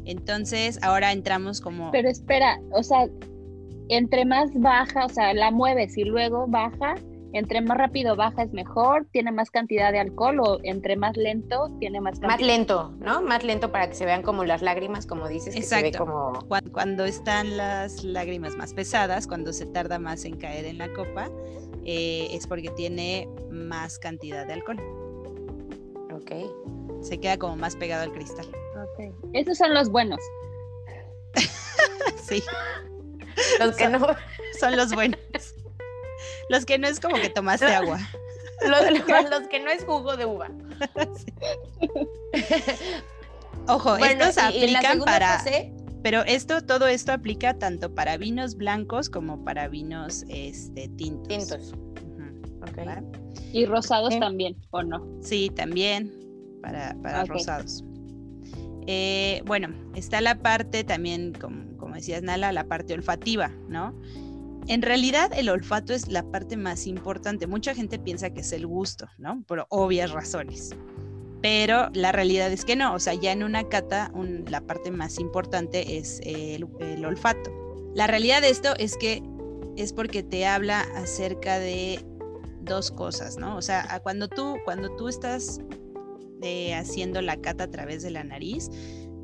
Entonces, 0.04 0.78
ahora 0.82 1.12
entramos 1.12 1.60
como... 1.60 1.90
Pero 1.90 2.08
espera, 2.08 2.60
o 2.72 2.82
sea, 2.82 3.08
entre 3.88 4.24
más 4.24 4.50
baja, 4.54 5.06
o 5.06 5.08
sea, 5.08 5.34
la 5.34 5.50
mueves 5.50 5.96
y 5.96 6.04
luego 6.04 6.46
baja, 6.46 6.94
entre 7.34 7.60
más 7.60 7.76
rápido 7.76 8.14
baja 8.14 8.44
es 8.44 8.52
mejor, 8.52 9.06
tiene 9.10 9.32
más 9.32 9.50
cantidad 9.50 9.90
de 9.90 9.98
alcohol 9.98 10.38
o 10.38 10.60
entre 10.62 10.96
más 10.96 11.16
lento 11.16 11.68
tiene 11.80 12.00
más 12.00 12.20
cantidad. 12.20 12.30
Más 12.30 12.40
lento, 12.40 12.94
¿no? 13.00 13.22
Más 13.22 13.42
lento 13.42 13.72
para 13.72 13.88
que 13.88 13.96
se 13.96 14.06
vean 14.06 14.22
como 14.22 14.44
las 14.44 14.62
lágrimas, 14.62 15.04
como 15.04 15.26
dices, 15.28 15.52
que 15.52 15.62
se 15.62 15.82
ve 15.82 15.88
Exacto. 15.88 16.06
como... 16.06 16.46
Cuando 16.72 17.04
están 17.04 17.56
las 17.56 18.04
lágrimas 18.04 18.54
más 18.56 18.72
pesadas, 18.72 19.26
cuando 19.26 19.52
se 19.52 19.66
tarda 19.66 19.98
más 19.98 20.24
en 20.24 20.36
caer 20.36 20.64
en 20.64 20.78
la 20.78 20.92
copa, 20.92 21.28
eh, 21.84 22.28
es 22.30 22.46
porque 22.46 22.70
tiene 22.70 23.28
más 23.50 23.98
cantidad 23.98 24.46
de 24.46 24.52
alcohol. 24.52 24.80
Ok. 26.12 27.02
Se 27.02 27.18
queda 27.18 27.36
como 27.36 27.56
más 27.56 27.74
pegado 27.74 28.04
al 28.04 28.12
cristal. 28.12 28.46
Ok. 28.76 29.12
Esos 29.32 29.58
son 29.58 29.74
los 29.74 29.90
buenos. 29.90 30.20
Sí, 32.22 32.42
Los 33.60 33.76
que 33.76 33.88
no... 33.88 33.98
son 34.58 34.76
los 34.76 34.94
buenos. 34.94 35.18
Los 36.48 36.64
que 36.66 36.78
no 36.78 36.86
es 36.88 37.00
como 37.00 37.16
que 37.16 37.28
tomaste 37.30 37.66
agua. 37.66 37.98
Los, 38.62 38.82
los- 38.90 39.30
los 39.30 39.48
que 39.48 39.58
no 39.60 39.68
es 39.68 39.84
jugo 39.84 40.16
de 40.16 40.24
uva. 40.26 40.48
Ojo, 43.68 43.96
Bueno, 43.98 44.24
estos 44.24 44.44
aplican 44.44 45.00
para, 45.00 45.38
fase, 45.38 45.72
pero 46.02 46.22
esto, 46.24 46.64
todo 46.64 46.86
esto 46.86 47.12
aplica 47.12 47.58
tanto 47.58 47.94
para 47.94 48.16
vinos 48.16 48.56
blancos 48.56 49.08
como 49.10 49.44
para 49.44 49.68
vinos 49.68 50.24
este, 50.28 50.88
tintos. 50.90 51.28
tintos. 51.28 51.74
Y 53.52 53.66
rosados 53.66 54.18
también, 54.18 54.56
¿o 54.70 54.82
no? 54.82 55.06
Sí, 55.20 55.50
también 55.54 56.12
para, 56.62 56.96
para 57.02 57.24
rosados. 57.24 57.84
Eh, 58.86 59.42
bueno, 59.46 59.68
está 59.94 60.20
la 60.20 60.38
parte 60.40 60.84
también, 60.84 61.32
como, 61.32 61.76
como 61.76 61.94
decías 61.94 62.22
Nala, 62.22 62.52
la 62.52 62.64
parte 62.64 62.94
olfativa, 62.94 63.50
¿no? 63.68 63.94
En 64.66 64.82
realidad 64.82 65.30
el 65.36 65.48
olfato 65.50 65.92
es 65.92 66.08
la 66.08 66.22
parte 66.22 66.56
más 66.56 66.86
importante. 66.86 67.46
Mucha 67.46 67.74
gente 67.74 67.98
piensa 67.98 68.30
que 68.30 68.40
es 68.40 68.52
el 68.52 68.66
gusto, 68.66 69.06
¿no? 69.18 69.42
Por 69.46 69.66
obvias 69.68 70.10
razones. 70.12 70.70
Pero 71.42 71.90
la 71.92 72.12
realidad 72.12 72.50
es 72.50 72.64
que 72.64 72.74
no, 72.74 72.94
o 72.94 72.98
sea, 72.98 73.12
ya 73.12 73.32
en 73.32 73.42
una 73.42 73.68
cata 73.68 74.10
un- 74.14 74.44
la 74.48 74.62
parte 74.62 74.90
más 74.90 75.18
importante 75.18 75.98
es 75.98 76.20
el, 76.24 76.66
el 76.80 77.04
olfato. 77.04 77.52
La 77.94 78.06
realidad 78.06 78.40
de 78.40 78.48
esto 78.48 78.74
es 78.78 78.96
que 78.96 79.22
es 79.76 79.92
porque 79.92 80.22
te 80.22 80.46
habla 80.46 80.80
acerca 80.96 81.58
de 81.58 82.00
dos 82.62 82.90
cosas, 82.90 83.36
¿no? 83.36 83.56
O 83.58 83.62
sea, 83.62 84.00
cuando 84.02 84.28
tú, 84.28 84.56
cuando 84.64 84.96
tú 84.96 85.08
estás 85.08 85.60
eh, 86.40 86.74
haciendo 86.74 87.20
la 87.20 87.36
cata 87.36 87.64
a 87.64 87.70
través 87.70 88.02
de 88.02 88.10
la 88.10 88.24
nariz, 88.24 88.70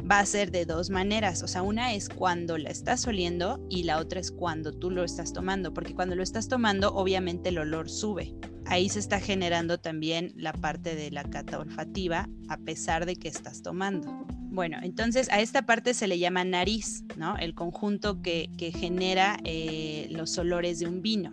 va 0.08 0.20
a 0.20 0.26
ser 0.26 0.50
de 0.50 0.64
dos 0.64 0.90
maneras. 0.90 1.42
O 1.42 1.48
sea, 1.48 1.62
una 1.62 1.94
es 1.94 2.08
cuando 2.08 2.58
la 2.58 2.70
estás 2.70 3.06
oliendo 3.06 3.64
y 3.68 3.84
la 3.84 3.98
otra 3.98 4.20
es 4.20 4.30
cuando 4.30 4.72
tú 4.72 4.90
lo 4.90 5.04
estás 5.04 5.32
tomando, 5.32 5.72
porque 5.72 5.94
cuando 5.94 6.14
lo 6.14 6.22
estás 6.22 6.48
tomando, 6.48 6.94
obviamente 6.94 7.48
el 7.48 7.58
olor 7.58 7.88
sube. 7.88 8.34
Ahí 8.66 8.88
se 8.88 9.00
está 9.00 9.20
generando 9.20 9.78
también 9.78 10.32
la 10.36 10.52
parte 10.52 10.94
de 10.94 11.10
la 11.10 11.24
cata 11.24 11.58
olfativa, 11.58 12.28
a 12.48 12.56
pesar 12.58 13.06
de 13.06 13.16
que 13.16 13.28
estás 13.28 13.62
tomando. 13.62 14.26
Bueno, 14.52 14.78
entonces 14.82 15.28
a 15.30 15.40
esta 15.40 15.62
parte 15.62 15.94
se 15.94 16.08
le 16.08 16.18
llama 16.18 16.44
nariz, 16.44 17.04
¿no? 17.16 17.36
El 17.36 17.54
conjunto 17.54 18.20
que, 18.22 18.50
genera 18.78 19.38
eh, 19.44 20.08
los 20.10 20.36
olores 20.38 20.78
de 20.78 20.86
un 20.86 21.02
vino. 21.02 21.32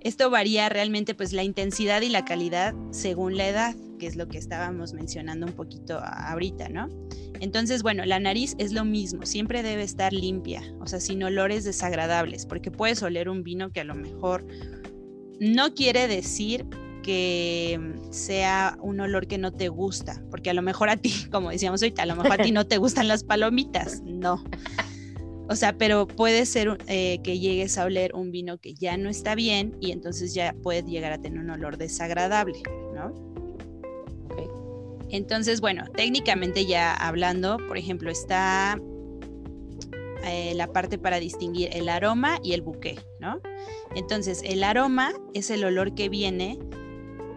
Esto 0.00 0.30
varía 0.30 0.68
realmente 0.68 1.14
pues 1.14 1.32
la 1.32 1.44
intensidad 1.44 2.02
y 2.02 2.08
la 2.08 2.24
calidad 2.24 2.74
según 2.90 3.36
la 3.36 3.48
edad, 3.48 3.76
que 4.02 4.08
es 4.08 4.16
lo 4.16 4.26
que 4.26 4.36
estábamos 4.36 4.94
mencionando 4.94 5.46
un 5.46 5.52
poquito 5.52 6.00
ahorita, 6.02 6.68
¿no? 6.68 6.88
Entonces, 7.38 7.84
bueno, 7.84 8.04
la 8.04 8.18
nariz 8.18 8.56
es 8.58 8.72
lo 8.72 8.84
mismo, 8.84 9.24
siempre 9.24 9.62
debe 9.62 9.84
estar 9.84 10.12
limpia, 10.12 10.60
o 10.80 10.88
sea, 10.88 10.98
sin 10.98 11.22
olores 11.22 11.62
desagradables, 11.62 12.44
porque 12.44 12.72
puedes 12.72 13.00
oler 13.04 13.28
un 13.28 13.44
vino 13.44 13.70
que 13.70 13.78
a 13.78 13.84
lo 13.84 13.94
mejor 13.94 14.44
no 15.38 15.72
quiere 15.74 16.08
decir 16.08 16.66
que 17.04 17.78
sea 18.10 18.76
un 18.82 18.98
olor 18.98 19.28
que 19.28 19.38
no 19.38 19.52
te 19.52 19.68
gusta, 19.68 20.20
porque 20.32 20.50
a 20.50 20.54
lo 20.54 20.62
mejor 20.62 20.90
a 20.90 20.96
ti, 20.96 21.12
como 21.30 21.50
decíamos 21.50 21.80
ahorita, 21.80 22.02
a 22.02 22.06
lo 22.06 22.16
mejor 22.16 22.40
a 22.40 22.42
ti 22.42 22.50
no 22.50 22.66
te 22.66 22.78
gustan 22.78 23.06
las 23.06 23.22
palomitas, 23.22 24.02
no. 24.04 24.42
O 25.48 25.54
sea, 25.54 25.78
pero 25.78 26.08
puede 26.08 26.44
ser 26.44 26.76
eh, 26.88 27.20
que 27.22 27.38
llegues 27.38 27.78
a 27.78 27.84
oler 27.84 28.16
un 28.16 28.32
vino 28.32 28.58
que 28.58 28.74
ya 28.74 28.96
no 28.96 29.08
está 29.08 29.36
bien 29.36 29.76
y 29.80 29.92
entonces 29.92 30.34
ya 30.34 30.56
puede 30.60 30.82
llegar 30.82 31.12
a 31.12 31.18
tener 31.18 31.38
un 31.38 31.50
olor 31.50 31.76
desagradable, 31.76 32.64
¿no? 32.96 33.31
Entonces, 35.12 35.60
bueno, 35.60 35.84
técnicamente 35.94 36.66
ya 36.66 36.92
hablando, 36.94 37.58
por 37.68 37.76
ejemplo, 37.76 38.10
está 38.10 38.80
eh, 40.24 40.54
la 40.56 40.72
parte 40.72 40.98
para 40.98 41.20
distinguir 41.20 41.68
el 41.72 41.88
aroma 41.88 42.38
y 42.42 42.54
el 42.54 42.62
buque, 42.62 42.98
¿no? 43.20 43.40
Entonces, 43.94 44.40
el 44.42 44.64
aroma 44.64 45.12
es 45.34 45.50
el 45.50 45.64
olor 45.64 45.94
que 45.94 46.08
viene 46.08 46.58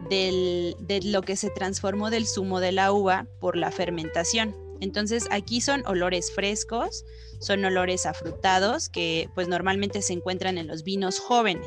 de 0.09 1.01
lo 1.03 1.21
que 1.21 1.35
se 1.35 1.49
transformó 1.49 2.09
del 2.09 2.27
zumo 2.27 2.59
de 2.59 2.71
la 2.71 2.91
uva 2.91 3.27
por 3.39 3.57
la 3.57 3.71
fermentación. 3.71 4.55
Entonces 4.79 5.27
aquí 5.31 5.61
son 5.61 5.85
olores 5.87 6.31
frescos, 6.31 7.05
son 7.39 7.65
olores 7.65 8.05
afrutados 8.05 8.89
que 8.89 9.29
pues 9.33 9.47
normalmente 9.47 10.01
se 10.01 10.13
encuentran 10.13 10.57
en 10.57 10.67
los 10.67 10.83
vinos 10.83 11.19
jóvenes. 11.19 11.65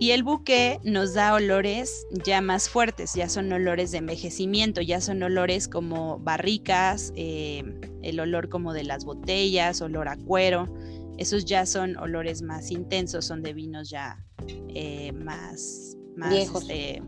Y 0.00 0.12
el 0.12 0.22
buque 0.22 0.80
nos 0.82 1.12
da 1.12 1.34
olores 1.34 2.06
ya 2.24 2.40
más 2.40 2.70
fuertes, 2.70 3.12
ya 3.12 3.28
son 3.28 3.52
olores 3.52 3.90
de 3.90 3.98
envejecimiento, 3.98 4.80
ya 4.80 4.98
son 4.98 5.22
olores 5.22 5.68
como 5.68 6.18
barricas, 6.18 7.12
eh, 7.16 7.62
el 8.02 8.18
olor 8.18 8.48
como 8.48 8.72
de 8.72 8.82
las 8.82 9.04
botellas, 9.04 9.82
olor 9.82 10.08
a 10.08 10.16
cuero. 10.16 10.74
Esos 11.18 11.44
ya 11.44 11.66
son 11.66 11.98
olores 11.98 12.40
más 12.40 12.70
intensos, 12.70 13.26
son 13.26 13.42
de 13.42 13.52
vinos 13.52 13.90
ya 13.90 14.24
eh, 14.68 15.12
más, 15.12 15.98
viejos. 16.30 16.62
Este, 16.62 17.02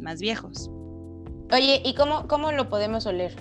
más 0.00 0.20
viejos. 0.20 0.68
Oye, 1.52 1.80
¿y 1.84 1.94
cómo, 1.94 2.26
cómo 2.26 2.50
lo 2.50 2.68
podemos 2.68 3.06
oler? 3.06 3.36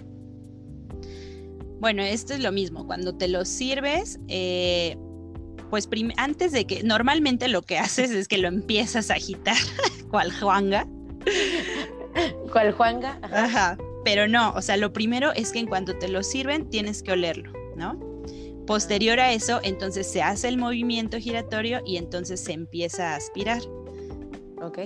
Bueno, 1.79 2.03
esto 2.03 2.36
es 2.36 2.39
lo 2.39 2.51
mismo. 2.51 2.86
Cuando 2.86 3.17
te 3.17 3.27
lo 3.27 3.46
sirves, 3.46 4.20
eh, 4.27 4.96
pues 5.71 5.89
antes 6.17 6.51
de 6.51 6.67
que, 6.67 6.83
normalmente 6.83 7.47
lo 7.47 7.61
que 7.63 7.79
haces 7.79 8.11
es 8.11 8.27
que 8.27 8.37
lo 8.37 8.49
empiezas 8.49 9.09
a 9.09 9.13
agitar, 9.15 9.55
cual 10.11 10.31
juanga. 10.31 10.85
¿Cuál 12.51 12.73
juanga? 12.73 13.17
Ajá. 13.23 13.77
Pero 14.03 14.27
no, 14.27 14.51
o 14.51 14.62
sea, 14.62 14.75
lo 14.75 14.91
primero 14.91 15.31
es 15.31 15.53
que 15.53 15.60
en 15.60 15.67
cuanto 15.67 15.97
te 15.97 16.10
lo 16.10 16.23
sirven, 16.23 16.69
tienes 16.69 17.01
que 17.01 17.13
olerlo, 17.13 17.53
¿no? 17.77 17.97
Posterior 18.67 19.21
a 19.21 19.31
eso, 19.31 19.62
entonces 19.63 20.12
se 20.12 20.21
hace 20.21 20.49
el 20.49 20.57
movimiento 20.57 21.17
giratorio 21.19 21.81
y 21.86 21.95
entonces 21.95 22.41
se 22.41 22.51
empieza 22.51 23.13
a 23.13 23.15
aspirar. 23.15 23.62
Ok. 24.62 24.79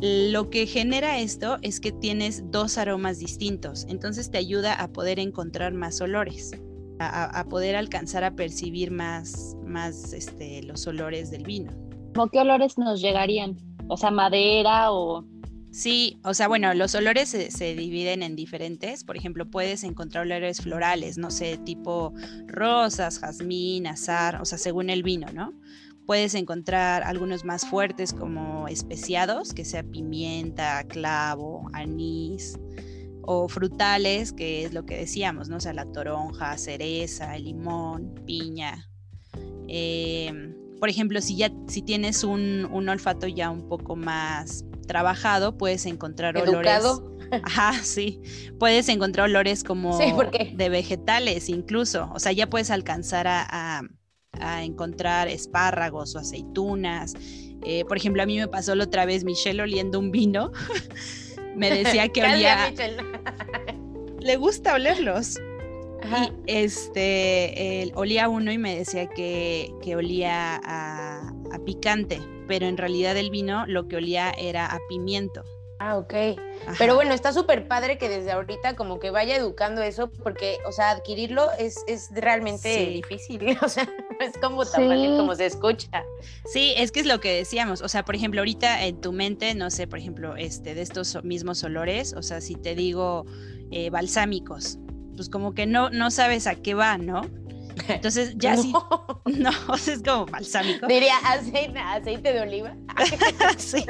Lo 0.00 0.48
que 0.48 0.66
genera 0.66 1.18
esto 1.18 1.58
es 1.60 1.80
que 1.80 1.92
tienes 1.92 2.50
dos 2.50 2.78
aromas 2.78 3.18
distintos, 3.18 3.84
entonces 3.90 4.30
te 4.30 4.38
ayuda 4.38 4.72
a 4.72 4.88
poder 4.88 5.18
encontrar 5.18 5.74
más 5.74 6.00
olores, 6.00 6.52
a, 7.00 7.44
poder 7.44 7.76
alcanzar 7.76 8.24
a 8.24 8.32
percibir 8.32 8.90
más, 8.90 9.56
más 9.64 10.12
este, 10.12 10.62
los 10.62 10.86
olores 10.86 11.30
del 11.30 11.44
vino. 11.44 11.72
¿Cómo 12.14 12.28
qué 12.28 12.40
olores 12.40 12.76
nos 12.76 13.00
llegarían? 13.00 13.56
O 13.88 13.96
sea, 13.96 14.10
madera 14.10 14.92
o... 14.92 15.24
Sí, 15.72 16.18
o 16.24 16.34
sea, 16.34 16.48
bueno, 16.48 16.74
los 16.74 16.94
olores 16.96 17.28
se, 17.28 17.50
se, 17.52 17.76
dividen 17.76 18.22
en 18.22 18.34
diferentes. 18.34 19.04
Por 19.04 19.16
ejemplo, 19.16 19.48
puedes 19.48 19.84
encontrar 19.84 20.26
olores 20.26 20.60
florales, 20.60 21.16
no 21.16 21.30
sé, 21.30 21.58
tipo 21.58 22.12
rosas, 22.48 23.20
jazmín, 23.20 23.86
azar, 23.86 24.40
o 24.42 24.44
sea, 24.44 24.58
según 24.58 24.90
el 24.90 25.04
vino, 25.04 25.28
¿no? 25.32 25.52
Puedes 26.06 26.34
encontrar 26.34 27.04
algunos 27.04 27.44
más 27.44 27.64
fuertes 27.64 28.12
como 28.12 28.66
especiados, 28.66 29.54
que 29.54 29.64
sea 29.64 29.84
pimienta, 29.84 30.82
clavo, 30.88 31.70
anís, 31.72 32.58
o 33.22 33.48
frutales, 33.48 34.32
que 34.32 34.64
es 34.64 34.72
lo 34.72 34.84
que 34.84 34.96
decíamos, 34.96 35.48
¿no? 35.48 35.56
O 35.56 35.60
sea, 35.60 35.72
la 35.72 35.86
toronja, 35.86 36.56
cereza, 36.58 37.36
limón, 37.38 38.14
piña. 38.26 38.88
Em, 39.68 40.54
por 40.78 40.88
ejemplo, 40.88 41.20
si 41.20 41.36
ya 41.36 41.52
si 41.68 41.82
tienes 41.82 42.24
un, 42.24 42.88
olfato 42.88 43.26
ya 43.26 43.50
un 43.50 43.68
poco 43.68 43.96
más 43.96 44.64
trabajado, 44.86 45.56
puedes 45.56 45.86
encontrar 45.86 46.36
Educado. 46.36 46.98
olores. 46.98 47.10
Ajá, 47.44 47.74
sí. 47.84 48.20
Puedes 48.58 48.88
encontrar 48.88 49.28
olores 49.28 49.62
como 49.62 49.96
de 49.96 50.68
vegetales 50.68 51.48
incluso. 51.48 52.10
O 52.12 52.18
sea, 52.18 52.32
ya 52.32 52.50
puedes 52.50 52.72
alcanzar 52.72 53.28
a 53.28 53.82
a 54.38 54.64
encontrar 54.64 55.28
espárragos 55.28 56.14
o 56.14 56.18
aceitunas. 56.18 57.14
Eh, 57.62 57.84
por 57.86 57.96
ejemplo, 57.96 58.22
a 58.22 58.26
mí 58.26 58.38
me 58.38 58.48
pasó 58.48 58.74
la 58.74 58.84
otra 58.84 59.04
vez 59.04 59.24
Michelle 59.24 59.62
oliendo 59.62 59.98
un 59.98 60.10
vino. 60.10 60.52
me 61.56 61.70
decía 61.70 62.08
que 62.08 62.22
olía. 62.24 62.72
Le 64.20 64.36
gusta 64.36 64.74
olerlos. 64.74 65.38
Y 66.02 66.32
este, 66.46 67.92
olía 67.94 68.28
uno 68.28 68.50
y 68.50 68.58
me 68.58 68.76
decía 68.76 69.06
que, 69.06 69.70
que 69.82 69.96
olía 69.96 70.60
a, 70.64 71.32
a, 71.52 71.58
picante, 71.64 72.20
pero 72.48 72.66
en 72.66 72.78
realidad 72.78 73.16
el 73.18 73.30
vino 73.30 73.66
lo 73.66 73.86
que 73.86 73.96
olía 73.96 74.30
era 74.30 74.66
a 74.66 74.78
pimiento. 74.88 75.44
Ah, 75.82 75.96
ok. 75.96 76.12
Pero 76.76 76.94
bueno, 76.94 77.14
está 77.14 77.32
súper 77.32 77.66
padre 77.66 77.96
que 77.96 78.10
desde 78.10 78.32
ahorita 78.32 78.76
como 78.76 79.00
que 79.00 79.10
vaya 79.10 79.34
educando 79.34 79.80
eso, 79.80 80.10
porque, 80.10 80.58
o 80.66 80.72
sea, 80.72 80.90
adquirirlo 80.90 81.50
es, 81.58 81.82
es 81.88 82.10
realmente 82.12 82.84
difícil, 82.90 83.56
o 83.62 83.68
sea, 83.68 83.88
es 84.20 84.36
como 84.36 84.66
tan 84.66 84.86
fácil 84.88 85.16
como 85.16 85.34
se 85.34 85.46
escucha. 85.46 86.04
Sí, 86.44 86.74
es 86.76 86.92
que 86.92 87.00
es 87.00 87.06
lo 87.06 87.18
que 87.20 87.32
decíamos, 87.32 87.80
o 87.80 87.88
sea, 87.88 88.04
por 88.04 88.14
ejemplo, 88.14 88.42
ahorita 88.42 88.84
en 88.84 89.00
tu 89.00 89.12
mente, 89.12 89.54
no 89.54 89.70
sé, 89.70 89.86
por 89.86 89.98
ejemplo, 89.98 90.36
este, 90.36 90.74
de 90.74 90.82
estos 90.82 91.24
mismos 91.24 91.64
olores, 91.64 92.12
o 92.12 92.22
sea, 92.22 92.42
si 92.42 92.56
te 92.56 92.74
digo 92.74 93.24
eh, 93.70 93.88
balsámicos, 93.88 94.78
pues 95.16 95.30
como 95.30 95.54
que 95.54 95.64
no, 95.64 95.88
no 95.88 96.10
sabes 96.10 96.46
a 96.46 96.56
qué 96.56 96.74
va, 96.74 96.98
¿no? 96.98 97.22
Entonces 97.88 98.34
ya 98.36 98.54
sí. 98.58 98.70
No, 99.24 99.50
es 99.74 100.02
como 100.02 100.26
balsámico. 100.26 100.86
Diría 100.86 101.16
aceite, 101.24 101.78
aceite 101.78 102.32
de 102.34 102.40
oliva. 102.42 102.76
sí. 103.56 103.82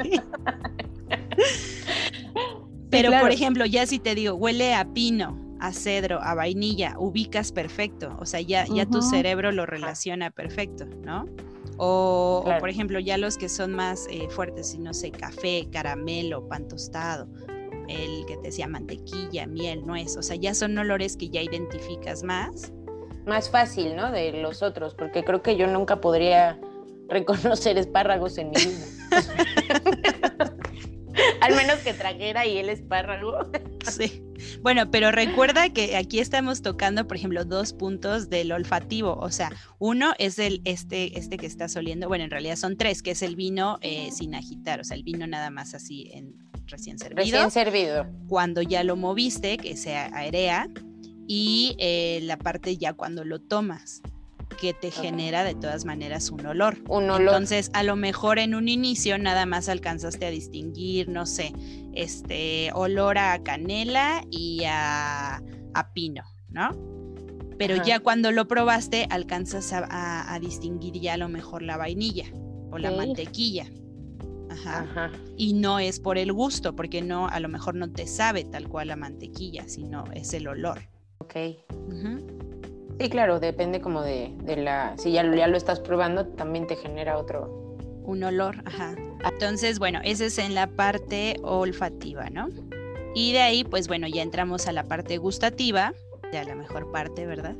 Pero, 2.89 3.11
por 3.19 3.31
ejemplo, 3.31 3.65
ya 3.65 3.85
si 3.85 3.99
te 3.99 4.15
digo, 4.15 4.35
huele 4.35 4.75
a 4.75 4.85
pino, 4.93 5.39
a 5.59 5.71
cedro, 5.71 6.21
a 6.21 6.35
vainilla, 6.35 6.95
ubicas 6.97 7.51
perfecto. 7.51 8.17
O 8.19 8.25
sea, 8.25 8.41
ya, 8.41 8.65
ya 8.65 8.85
tu 8.85 9.01
cerebro 9.01 9.51
lo 9.51 9.65
relaciona 9.65 10.29
perfecto, 10.31 10.85
¿no? 11.03 11.25
O, 11.77 12.43
por 12.59 12.69
ejemplo, 12.69 12.99
ya 12.99 13.17
los 13.17 13.37
que 13.37 13.47
son 13.49 13.73
más 13.73 14.07
eh, 14.09 14.27
fuertes, 14.29 14.77
no 14.77 14.93
sé, 14.93 15.11
café, 15.11 15.67
caramelo, 15.71 16.47
pan 16.47 16.67
tostado, 16.67 17.27
el 17.87 18.25
que 18.27 18.35
te 18.37 18.43
decía 18.43 18.67
mantequilla, 18.67 19.47
miel, 19.47 19.85
nuez. 19.85 20.17
O 20.17 20.21
sea, 20.21 20.35
ya 20.35 20.53
son 20.53 20.77
olores 20.77 21.17
que 21.17 21.29
ya 21.29 21.41
identificas 21.41 22.23
más. 22.23 22.71
Más 23.25 23.49
fácil, 23.49 23.95
¿no? 23.95 24.11
De 24.11 24.33
los 24.33 24.61
otros, 24.61 24.95
porque 24.95 25.23
creo 25.23 25.41
que 25.41 25.55
yo 25.55 25.67
nunca 25.67 26.01
podría 26.01 26.59
reconocer 27.09 27.77
espárragos 27.77 28.37
en 28.37 28.49
mi 28.49 28.57
vida. 28.57 28.85
Al 31.41 31.55
menos 31.55 31.79
que 31.79 31.93
trajera 31.93 32.45
y 32.45 32.57
el 32.57 32.69
espárrago. 32.69 33.51
Sí. 33.89 34.23
Bueno, 34.61 34.89
pero 34.91 35.11
recuerda 35.11 35.69
que 35.69 35.95
aquí 35.97 36.19
estamos 36.19 36.61
tocando, 36.61 37.07
por 37.07 37.17
ejemplo, 37.17 37.45
dos 37.45 37.73
puntos 37.73 38.29
del 38.29 38.51
olfativo. 38.51 39.15
O 39.15 39.31
sea, 39.31 39.51
uno 39.79 40.13
es 40.19 40.39
el 40.39 40.61
este, 40.65 41.17
este 41.17 41.37
que 41.37 41.45
estás 41.45 41.75
oliendo. 41.75 42.07
Bueno, 42.07 42.23
en 42.23 42.31
realidad 42.31 42.55
son 42.55 42.77
tres, 42.77 43.01
que 43.01 43.11
es 43.11 43.21
el 43.21 43.35
vino 43.35 43.79
eh, 43.81 44.09
sin 44.11 44.35
agitar. 44.35 44.79
O 44.79 44.83
sea, 44.83 44.95
el 44.95 45.03
vino 45.03 45.25
nada 45.27 45.49
más 45.49 45.73
así 45.73 46.09
en 46.13 46.35
recién 46.67 46.99
servido. 46.99 47.21
Recién 47.21 47.51
servido. 47.51 48.07
Cuando 48.27 48.61
ya 48.61 48.83
lo 48.83 48.95
moviste, 48.95 49.57
que 49.57 49.75
se 49.75 49.95
aerea. 49.95 50.67
Y 51.27 51.75
eh, 51.79 52.19
la 52.23 52.37
parte 52.37 52.77
ya 52.77 52.93
cuando 52.93 53.23
lo 53.23 53.39
tomas 53.39 54.01
que 54.61 54.73
te 54.75 54.91
genera 54.91 55.43
de 55.43 55.55
todas 55.55 55.85
maneras 55.85 56.29
un 56.29 56.45
olor. 56.45 56.77
Un 56.87 57.09
olor. 57.09 57.21
Entonces, 57.21 57.71
a 57.73 57.81
lo 57.81 57.95
mejor 57.95 58.37
en 58.37 58.53
un 58.53 58.69
inicio 58.69 59.17
nada 59.17 59.47
más 59.47 59.67
alcanzaste 59.69 60.27
a 60.27 60.29
distinguir, 60.29 61.09
no 61.09 61.25
sé, 61.25 61.51
este 61.93 62.69
olor 62.75 63.17
a 63.17 63.41
canela 63.41 64.23
y 64.29 64.63
a, 64.67 65.41
a 65.73 65.93
pino, 65.93 66.23
¿no? 66.49 66.69
Pero 67.57 67.73
Ajá. 67.75 67.83
ya 67.83 67.99
cuando 68.01 68.31
lo 68.31 68.47
probaste, 68.47 69.07
alcanzas 69.09 69.73
a, 69.73 69.79
a- 69.89 70.33
a 70.33 70.39
distinguir 70.39 70.93
ya 70.99 71.15
a 71.15 71.17
lo 71.17 71.27
mejor 71.27 71.63
la 71.63 71.77
vainilla 71.77 72.25
o 72.71 72.77
la 72.77 72.91
mantequilla. 72.91 73.65
Ajá. 74.49 74.81
Ajá. 74.81 75.11
Y 75.37 75.53
no 75.53 75.79
es 75.79 75.99
por 75.99 76.17
el 76.19 76.31
gusto, 76.33 76.75
porque 76.75 77.01
no, 77.01 77.27
a 77.27 77.39
lo 77.39 77.49
mejor 77.49 77.73
no 77.75 77.91
te 77.91 78.05
sabe 78.05 78.43
tal 78.43 78.67
cual 78.69 78.89
la 78.89 78.95
mantequilla, 78.95 79.67
sino 79.67 80.03
es 80.13 80.33
el 80.35 80.47
olor. 80.47 80.81
Ok. 81.19 81.35
Ujú. 81.87 82.50
Sí, 82.99 83.09
claro, 83.09 83.39
depende 83.39 83.81
como 83.81 84.01
de, 84.03 84.31
de 84.43 84.57
la... 84.57 84.93
Si 84.97 85.11
ya, 85.11 85.23
lo- 85.23 85.35
ya 85.35 85.47
lo 85.47 85.57
estás 85.57 85.79
probando, 85.79 86.27
también 86.27 86.67
te 86.67 86.75
genera 86.75 87.17
otro... 87.17 87.75
Un 88.03 88.23
olor, 88.23 88.55
ajá. 88.65 88.95
Entonces, 89.23 89.77
bueno, 89.79 89.99
ese 90.03 90.27
es 90.27 90.37
en 90.39 90.55
la 90.55 90.67
parte 90.67 91.37
olfativa, 91.43 92.29
¿no? 92.29 92.49
Y 93.13 93.33
de 93.33 93.41
ahí, 93.41 93.63
pues 93.63 93.87
bueno, 93.87 94.07
ya 94.07 94.21
entramos 94.23 94.67
a 94.67 94.71
la 94.71 94.83
parte 94.83 95.17
gustativa, 95.17 95.93
ya 96.33 96.43
la 96.43 96.55
mejor 96.55 96.91
parte, 96.91 97.25
¿verdad? 97.27 97.55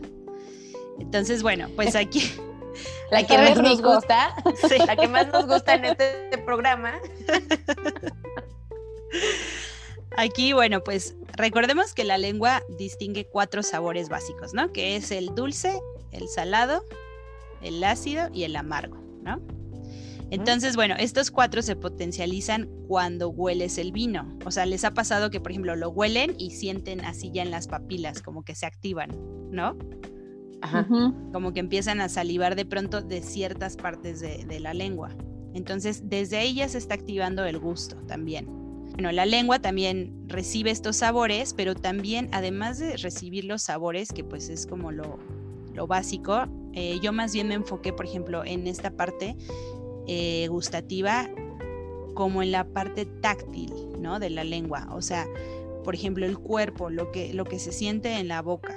Entonces, 1.00 1.44
bueno, 1.44 1.68
pues 1.76 1.96
aquí, 1.96 2.32
La 3.12 3.26
que 3.28 3.38
más 3.38 3.62
nos 3.62 3.82
gusta, 3.82 4.34
sí, 4.68 4.78
la 4.86 4.96
que 4.96 5.08
más 5.08 5.28
nos 5.32 5.46
gusta 5.46 5.76
en 5.76 5.86
este 5.86 6.38
programa. 6.46 6.94
aquí, 10.18 10.54
bueno, 10.54 10.84
pues 10.84 11.16
recordemos 11.42 11.94
que 11.94 12.06
la 12.06 12.18
lengua 12.18 12.64
distingue 12.78 13.26
cuatro 13.26 13.64
sabores 13.64 14.08
básicos, 14.08 14.54
¿no? 14.54 14.72
Que 14.72 14.96
es 14.96 15.12
el 15.12 15.36
dulce, 15.36 15.82
el 16.12 16.30
salado, 16.30 16.86
el 17.62 17.84
ácido 17.84 18.30
y 18.32 18.44
el 18.44 18.56
amargo, 18.56 18.98
¿no? 19.24 19.42
Entonces, 20.30 20.78
bueno, 20.78 20.96
estos 20.98 21.30
cuatro 21.30 21.62
se 21.62 21.76
potencializan 21.76 22.70
cuando 22.88 23.30
hueles 23.30 23.78
el 23.78 23.92
vino. 23.92 24.38
O 24.46 24.52
sea, 24.52 24.66
les 24.66 24.86
ha 24.86 24.94
pasado 24.94 25.30
que, 25.30 25.42
por 25.42 25.52
ejemplo, 25.52 25.76
lo 25.76 25.90
huelen 25.90 26.36
y 26.38 26.52
sienten 26.52 27.04
así 27.04 27.32
ya 27.34 27.42
en 27.42 27.52
las 27.52 27.68
papilas, 27.68 28.22
como 28.22 28.44
que 28.44 28.56
se 28.56 28.66
activan, 28.66 29.10
¿no? 29.52 29.78
Ajá. 30.62 30.88
Como 31.34 31.52
que 31.52 31.60
empiezan 31.60 32.00
a 32.00 32.08
salivar 32.08 32.56
de 32.56 32.66
pronto 32.66 33.02
de 33.02 33.22
ciertas 33.22 33.76
partes 33.76 34.22
de, 34.22 34.46
de 34.46 34.60
la 34.62 34.74
lengua. 34.74 35.10
Entonces, 35.54 36.08
desde 36.08 36.38
ahí 36.38 36.54
ya 36.54 36.70
se 36.70 36.78
está 36.78 36.94
activando 36.94 37.44
el 37.44 37.60
gusto 37.60 37.98
también. 38.08 38.61
Bueno, 38.94 39.12
la 39.12 39.26
lengua 39.26 39.60
también 39.60 40.26
recibe 40.28 40.72
estos 40.72 40.98
sabores, 40.98 41.54
pero 41.54 41.76
también, 41.76 42.30
además 42.32 42.78
de 42.78 42.98
recibir 42.98 43.46
los 43.46 43.64
sabores, 43.64 44.12
que 44.12 44.24
pues 44.24 44.50
es 44.50 44.68
como 44.68 44.92
lo, 44.92 45.18
lo 45.74 45.88
básico, 45.88 46.46
eh, 46.74 47.00
yo 47.02 47.12
más 47.14 47.34
bien 47.34 47.48
me 47.48 47.56
enfoqué, 47.56 47.94
por 47.94 48.06
ejemplo, 48.06 48.44
en 48.46 48.68
esta 48.68 48.92
parte 48.92 49.36
eh, 50.08 50.48
gustativa 50.50 51.30
como 52.14 52.44
en 52.44 52.52
la 52.52 52.66
parte 52.66 53.06
táctil, 53.06 53.74
¿no? 54.00 54.20
De 54.20 54.30
la 54.30 54.44
lengua. 54.44 54.88
O 54.92 55.02
sea, 55.02 55.26
por 55.84 55.96
ejemplo, 55.96 56.26
el 56.26 56.38
cuerpo, 56.38 56.90
lo 56.90 57.12
que, 57.12 57.34
lo 57.34 57.46
que 57.46 57.60
se 57.60 57.72
siente 57.72 58.18
en 58.20 58.28
la 58.28 58.42
boca. 58.42 58.76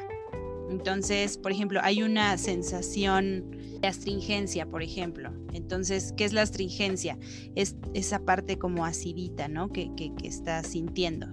Entonces, 0.70 1.38
por 1.38 1.52
ejemplo, 1.52 1.80
hay 1.82 2.02
una 2.02 2.38
sensación 2.38 3.56
astringencia, 3.86 4.66
por 4.66 4.82
ejemplo. 4.82 5.32
Entonces, 5.52 6.12
¿qué 6.16 6.24
es 6.24 6.32
la 6.32 6.42
astringencia? 6.42 7.18
Es 7.54 7.76
esa 7.94 8.20
parte 8.20 8.58
como 8.58 8.84
acidita, 8.84 9.48
¿no? 9.48 9.70
Que, 9.70 9.90
que, 9.96 10.12
estás 10.22 10.68
sintiendo. 10.68 11.28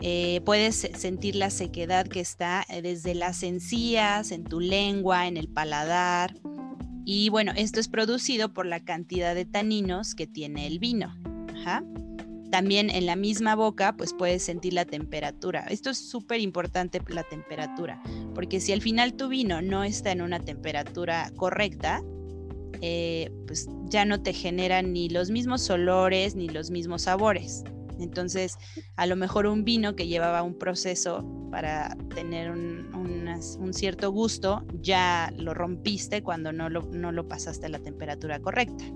Eh, 0.00 0.42
puedes 0.44 0.76
se- 0.76 0.94
sentir 0.94 1.36
la 1.36 1.50
sequedad 1.50 2.06
que 2.06 2.20
está 2.20 2.64
eh, 2.68 2.82
desde 2.82 3.14
las 3.14 3.42
encías, 3.42 4.30
en 4.30 4.44
tu 4.44 4.60
lengua, 4.60 5.26
en 5.26 5.36
el 5.36 5.48
paladar. 5.48 6.34
Y 7.04 7.28
bueno, 7.30 7.52
esto 7.56 7.80
es 7.80 7.88
producido 7.88 8.52
por 8.52 8.66
la 8.66 8.80
cantidad 8.80 9.34
de 9.34 9.44
taninos 9.44 10.14
que 10.14 10.26
tiene 10.26 10.66
el 10.66 10.78
vino. 10.78 11.16
Ajá. 11.54 11.82
También 12.56 12.88
en 12.88 13.04
la 13.04 13.16
misma 13.16 13.54
boca, 13.54 13.98
pues 13.98 14.14
puedes 14.14 14.42
sentir 14.42 14.72
la 14.72 14.86
temperatura. 14.86 15.66
Esto 15.68 15.90
es 15.90 15.98
súper 15.98 16.40
importante, 16.40 17.02
la 17.08 17.22
temperatura, 17.22 18.00
porque 18.34 18.60
si 18.60 18.72
al 18.72 18.80
final 18.80 19.12
tu 19.12 19.28
vino 19.28 19.60
no 19.60 19.84
está 19.84 20.10
en 20.10 20.22
una 20.22 20.40
temperatura 20.40 21.30
correcta, 21.36 22.02
eh, 22.80 23.30
pues 23.46 23.68
ya 23.90 24.06
no 24.06 24.22
te 24.22 24.32
genera 24.32 24.80
ni 24.80 25.10
los 25.10 25.28
mismos 25.28 25.68
olores 25.68 26.34
ni 26.34 26.48
los 26.48 26.70
mismos 26.70 27.02
sabores. 27.02 27.62
Entonces, 28.00 28.56
a 28.96 29.04
lo 29.04 29.16
mejor 29.16 29.46
un 29.46 29.62
vino 29.62 29.94
que 29.94 30.06
llevaba 30.06 30.42
un 30.42 30.56
proceso 30.56 31.26
para 31.50 31.94
tener 32.14 32.50
un, 32.50 32.88
un 33.58 33.74
cierto 33.74 34.10
gusto, 34.12 34.64
ya 34.80 35.30
lo 35.36 35.52
rompiste 35.52 36.22
cuando 36.22 36.52
no 36.52 36.70
lo, 36.70 36.84
no 36.84 37.12
lo 37.12 37.28
pasaste 37.28 37.66
a 37.66 37.68
la 37.68 37.80
temperatura 37.80 38.40
correcta. 38.40 38.86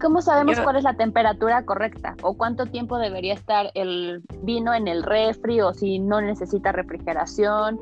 ¿Cómo 0.00 0.20
sabemos 0.20 0.56
Yo- 0.56 0.64
cuál 0.64 0.76
es 0.76 0.84
la 0.84 0.94
temperatura 0.94 1.64
correcta? 1.64 2.16
¿O 2.22 2.36
cuánto 2.36 2.66
tiempo 2.66 2.98
debería 2.98 3.34
estar 3.34 3.70
el 3.74 4.22
vino 4.42 4.74
en 4.74 4.88
el 4.88 5.02
refri? 5.02 5.60
¿O 5.60 5.72
si 5.72 5.98
no 5.98 6.20
necesita 6.20 6.72
refrigeración? 6.72 7.80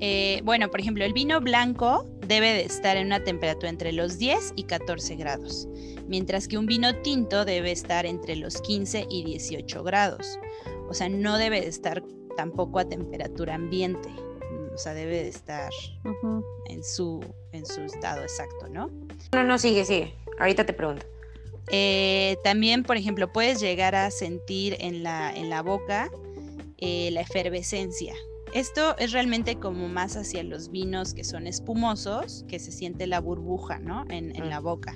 Eh, 0.00 0.40
bueno, 0.44 0.68
por 0.68 0.80
ejemplo, 0.80 1.04
el 1.04 1.12
vino 1.12 1.40
blanco 1.40 2.04
debe 2.26 2.52
de 2.52 2.64
estar 2.64 2.96
en 2.96 3.06
una 3.06 3.22
temperatura 3.22 3.70
entre 3.70 3.92
los 3.92 4.18
10 4.18 4.52
y 4.56 4.64
14 4.64 5.14
grados, 5.14 5.68
mientras 6.08 6.48
que 6.48 6.58
un 6.58 6.66
vino 6.66 6.94
tinto 7.02 7.44
debe 7.44 7.70
estar 7.70 8.04
entre 8.04 8.36
los 8.36 8.60
15 8.62 9.06
y 9.08 9.24
18 9.24 9.82
grados. 9.84 10.38
O 10.88 10.94
sea, 10.94 11.08
no 11.08 11.38
debe 11.38 11.60
de 11.60 11.68
estar 11.68 12.02
tampoco 12.36 12.80
a 12.80 12.84
temperatura 12.84 13.54
ambiente, 13.54 14.08
o 14.74 14.78
sea, 14.78 14.92
debe 14.92 15.22
de 15.22 15.28
estar 15.28 15.70
en 16.68 16.82
su, 16.82 17.20
en 17.52 17.64
su 17.64 17.82
estado 17.82 18.22
exacto, 18.22 18.68
¿no? 18.68 18.90
No, 19.32 19.44
no, 19.44 19.56
sigue, 19.58 19.84
sigue. 19.84 20.14
Ahorita 20.38 20.66
te 20.66 20.72
pregunto. 20.72 21.06
Eh, 21.70 22.36
también, 22.42 22.82
por 22.82 22.96
ejemplo, 22.96 23.32
puedes 23.32 23.60
llegar 23.60 23.94
a 23.94 24.10
sentir 24.10 24.76
en 24.80 25.02
la, 25.02 25.32
en 25.34 25.48
la 25.48 25.62
boca 25.62 26.10
eh, 26.78 27.10
la 27.12 27.20
efervescencia. 27.20 28.14
Esto 28.52 28.96
es 28.98 29.12
realmente 29.12 29.56
como 29.56 29.88
más 29.88 30.16
hacia 30.16 30.42
los 30.42 30.70
vinos 30.70 31.14
que 31.14 31.24
son 31.24 31.46
espumosos, 31.46 32.44
que 32.48 32.58
se 32.58 32.70
siente 32.70 33.06
la 33.06 33.20
burbuja, 33.20 33.78
¿no? 33.78 34.04
En, 34.10 34.36
en 34.36 34.50
la 34.50 34.60
boca. 34.60 34.94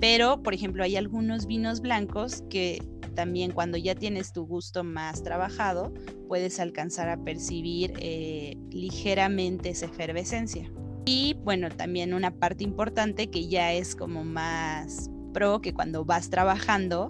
Pero, 0.00 0.42
por 0.42 0.52
ejemplo, 0.52 0.82
hay 0.82 0.96
algunos 0.96 1.46
vinos 1.46 1.80
blancos 1.80 2.42
que 2.50 2.82
también 3.14 3.52
cuando 3.52 3.76
ya 3.76 3.94
tienes 3.94 4.32
tu 4.32 4.46
gusto 4.46 4.84
más 4.84 5.22
trabajado, 5.22 5.92
puedes 6.28 6.60
alcanzar 6.60 7.08
a 7.08 7.22
percibir 7.22 7.92
eh, 7.98 8.56
ligeramente 8.70 9.70
esa 9.70 9.86
efervescencia. 9.86 10.70
Y 11.04 11.34
bueno, 11.42 11.68
también 11.70 12.14
una 12.14 12.30
parte 12.30 12.64
importante 12.64 13.30
que 13.30 13.48
ya 13.48 13.72
es 13.72 13.96
como 13.96 14.24
más 14.24 15.10
pro 15.32 15.60
que 15.60 15.72
cuando 15.72 16.04
vas 16.04 16.30
trabajando 16.30 17.08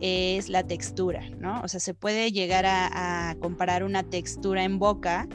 es 0.00 0.48
la 0.48 0.62
textura, 0.66 1.22
¿no? 1.38 1.60
O 1.62 1.68
sea, 1.68 1.80
se 1.80 1.94
puede 1.94 2.32
llegar 2.32 2.66
a, 2.66 3.30
a 3.30 3.34
comparar 3.36 3.82
una 3.82 4.02
textura 4.02 4.64
en 4.64 4.78
boca 4.78 5.28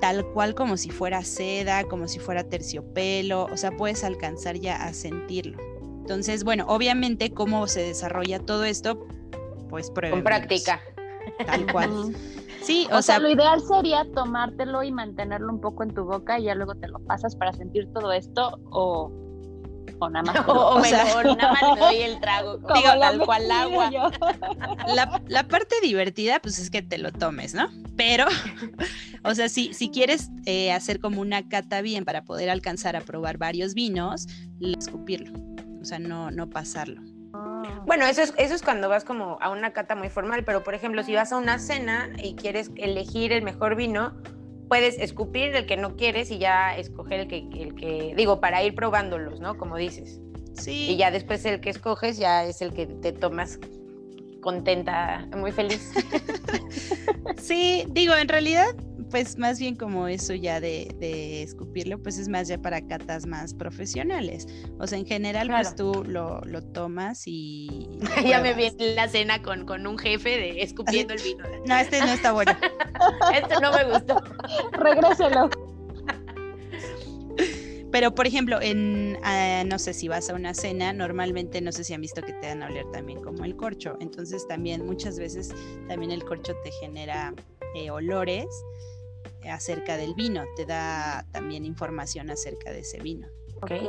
tal 0.00 0.26
cual 0.32 0.54
como 0.54 0.76
si 0.76 0.90
fuera 0.90 1.22
seda, 1.22 1.84
como 1.84 2.08
si 2.08 2.18
fuera 2.18 2.44
terciopelo, 2.44 3.44
o 3.44 3.56
sea, 3.56 3.70
puedes 3.76 4.02
alcanzar 4.02 4.56
ya 4.56 4.82
a 4.82 4.92
sentirlo. 4.92 5.58
Entonces, 6.00 6.42
bueno, 6.42 6.64
obviamente 6.68 7.30
cómo 7.30 7.66
se 7.66 7.82
desarrolla 7.82 8.40
todo 8.40 8.64
esto, 8.64 9.06
pues 9.68 9.90
prueben 9.90 10.18
Con 10.18 10.24
práctica. 10.24 10.80
Tal 11.46 11.70
cual. 11.70 12.16
Sí, 12.62 12.86
O, 12.90 12.98
o, 12.98 13.02
sea, 13.02 13.16
sea, 13.16 13.18
lo 13.20 13.30
ideal 13.30 13.60
sería 13.60 14.06
tomártelo 14.14 14.82
y 14.82 14.90
mantenerlo 14.90 15.52
un 15.52 15.60
poco 15.60 15.82
en 15.82 15.94
tu 15.94 16.04
boca 16.04 16.38
y 16.38 16.44
ya 16.44 16.54
luego 16.54 16.74
te 16.74 16.88
lo 16.88 16.98
pasas 17.00 17.36
para 17.36 17.52
sentir 17.52 17.88
todo 17.92 18.12
esto 18.12 18.58
o, 18.70 19.10
o 20.00 20.10
nada 20.10 20.32
más. 20.32 20.44
O, 20.48 20.52
o 20.52 20.76
O 20.76 20.80
me 20.80 20.88
sea- 20.88 21.04
nada 21.22 21.52
más 21.52 21.74
le 21.74 21.80
doy 21.80 21.96
el 22.02 22.20
trago, 22.20 22.60
como 22.60 22.74
digo, 22.74 22.88
tal 22.98 23.18
cual 23.24 23.50
agua. 23.50 23.90
la 25.28 25.48
parte 25.48 25.76
divertida, 25.82 26.40
pues 26.40 26.58
es 26.58 26.70
que 26.70 26.82
te 26.82 26.98
lo 26.98 27.12
tomes, 27.12 27.54
¿no? 27.54 27.68
Pero, 27.96 28.26
o 29.24 29.34
sea, 29.34 29.48
si, 29.48 29.72
si 29.74 29.90
quieres 29.90 30.30
eh, 30.46 30.72
hacer 30.72 31.00
como 31.00 31.20
una 31.20 31.48
cata 31.48 31.82
bien 31.82 32.04
para 32.04 32.24
poder 32.24 32.50
alcanzar 32.50 32.96
a 32.96 33.00
probar 33.00 33.38
varios 33.38 33.74
vinos, 33.74 34.26
escupirlo. 34.60 35.32
O 35.80 35.84
sea, 35.84 35.98
no, 35.98 36.30
no 36.30 36.48
pasarlo. 36.50 37.00
Bueno, 37.86 38.06
eso 38.06 38.22
es, 38.22 38.34
eso 38.36 38.54
es 38.54 38.62
cuando 38.62 38.88
vas 38.88 39.04
como 39.04 39.38
a 39.40 39.50
una 39.50 39.72
cata 39.72 39.94
muy 39.94 40.08
formal, 40.08 40.44
pero 40.44 40.62
por 40.62 40.74
ejemplo, 40.74 41.02
si 41.02 41.14
vas 41.14 41.32
a 41.32 41.36
una 41.36 41.58
cena 41.58 42.10
y 42.22 42.34
quieres 42.34 42.70
elegir 42.76 43.32
el 43.32 43.42
mejor 43.42 43.76
vino, 43.76 44.14
puedes 44.70 44.98
escupir 44.98 45.54
el 45.56 45.66
que 45.66 45.76
no 45.76 45.96
quieres 45.96 46.30
y 46.30 46.38
ya 46.38 46.76
escoger 46.76 47.20
el 47.20 47.26
que, 47.26 47.38
el 47.38 47.74
que 47.74 48.14
digo, 48.16 48.40
para 48.40 48.62
ir 48.62 48.76
probándolos, 48.76 49.40
¿no? 49.40 49.58
Como 49.58 49.76
dices. 49.76 50.20
Sí. 50.54 50.90
Y 50.90 50.96
ya 50.96 51.10
después 51.10 51.44
el 51.44 51.60
que 51.60 51.70
escoges 51.70 52.18
ya 52.18 52.44
es 52.44 52.62
el 52.62 52.72
que 52.72 52.86
te 52.86 53.12
tomas 53.12 53.58
contenta, 54.40 55.28
muy 55.36 55.52
feliz. 55.52 55.92
Sí, 57.36 57.84
digo, 57.88 58.14
en 58.14 58.28
realidad, 58.28 58.74
pues 59.10 59.36
más 59.36 59.58
bien 59.58 59.74
como 59.74 60.08
eso 60.08 60.34
ya 60.34 60.60
de, 60.60 60.94
de 60.98 61.42
escupirlo, 61.42 62.02
pues 62.02 62.18
es 62.18 62.28
más 62.28 62.48
ya 62.48 62.58
para 62.58 62.86
catas 62.86 63.26
más 63.26 63.54
profesionales. 63.54 64.46
O 64.78 64.86
sea, 64.86 64.98
en 64.98 65.06
general, 65.06 65.48
pues 65.48 65.74
tú 65.74 66.04
lo, 66.06 66.40
lo 66.42 66.62
tomas 66.62 67.22
y... 67.26 67.88
lo 68.16 68.22
ya 68.28 68.40
me 68.40 68.54
vi 68.54 68.70
la 68.94 69.08
cena 69.08 69.42
con, 69.42 69.66
con 69.66 69.86
un 69.86 69.98
jefe 69.98 70.30
de 70.30 70.62
escupiendo 70.62 71.14
el 71.14 71.22
vino. 71.22 71.44
No, 71.66 71.76
este 71.76 72.00
no 72.00 72.12
está 72.12 72.32
bueno. 72.32 72.52
Este 73.34 73.60
no 73.60 73.72
me 73.72 73.84
gustó. 73.84 74.22
Regréselo. 74.72 75.48
Pero, 77.90 78.14
por 78.14 78.26
ejemplo, 78.26 78.60
en, 78.60 79.18
ah, 79.24 79.64
no 79.66 79.78
sé 79.78 79.94
si 79.94 80.06
vas 80.06 80.30
a 80.30 80.34
una 80.34 80.54
cena, 80.54 80.92
normalmente 80.92 81.60
no 81.60 81.72
sé 81.72 81.82
si 81.82 81.94
han 81.94 82.00
visto 82.00 82.22
que 82.22 82.32
te 82.34 82.46
dan 82.46 82.62
a 82.62 82.66
oler 82.66 82.84
también 82.92 83.20
como 83.20 83.44
el 83.44 83.56
corcho. 83.56 83.96
Entonces 84.00 84.46
también 84.46 84.84
muchas 84.84 85.18
veces 85.18 85.52
también 85.88 86.12
el 86.12 86.24
corcho 86.24 86.54
te 86.62 86.70
genera 86.72 87.34
eh, 87.74 87.90
olores 87.90 88.46
acerca 89.50 89.96
del 89.96 90.14
vino, 90.14 90.44
te 90.56 90.66
da 90.66 91.26
también 91.32 91.64
información 91.64 92.30
acerca 92.30 92.72
de 92.72 92.80
ese 92.80 92.98
vino. 93.00 93.26
Okay. 93.62 93.80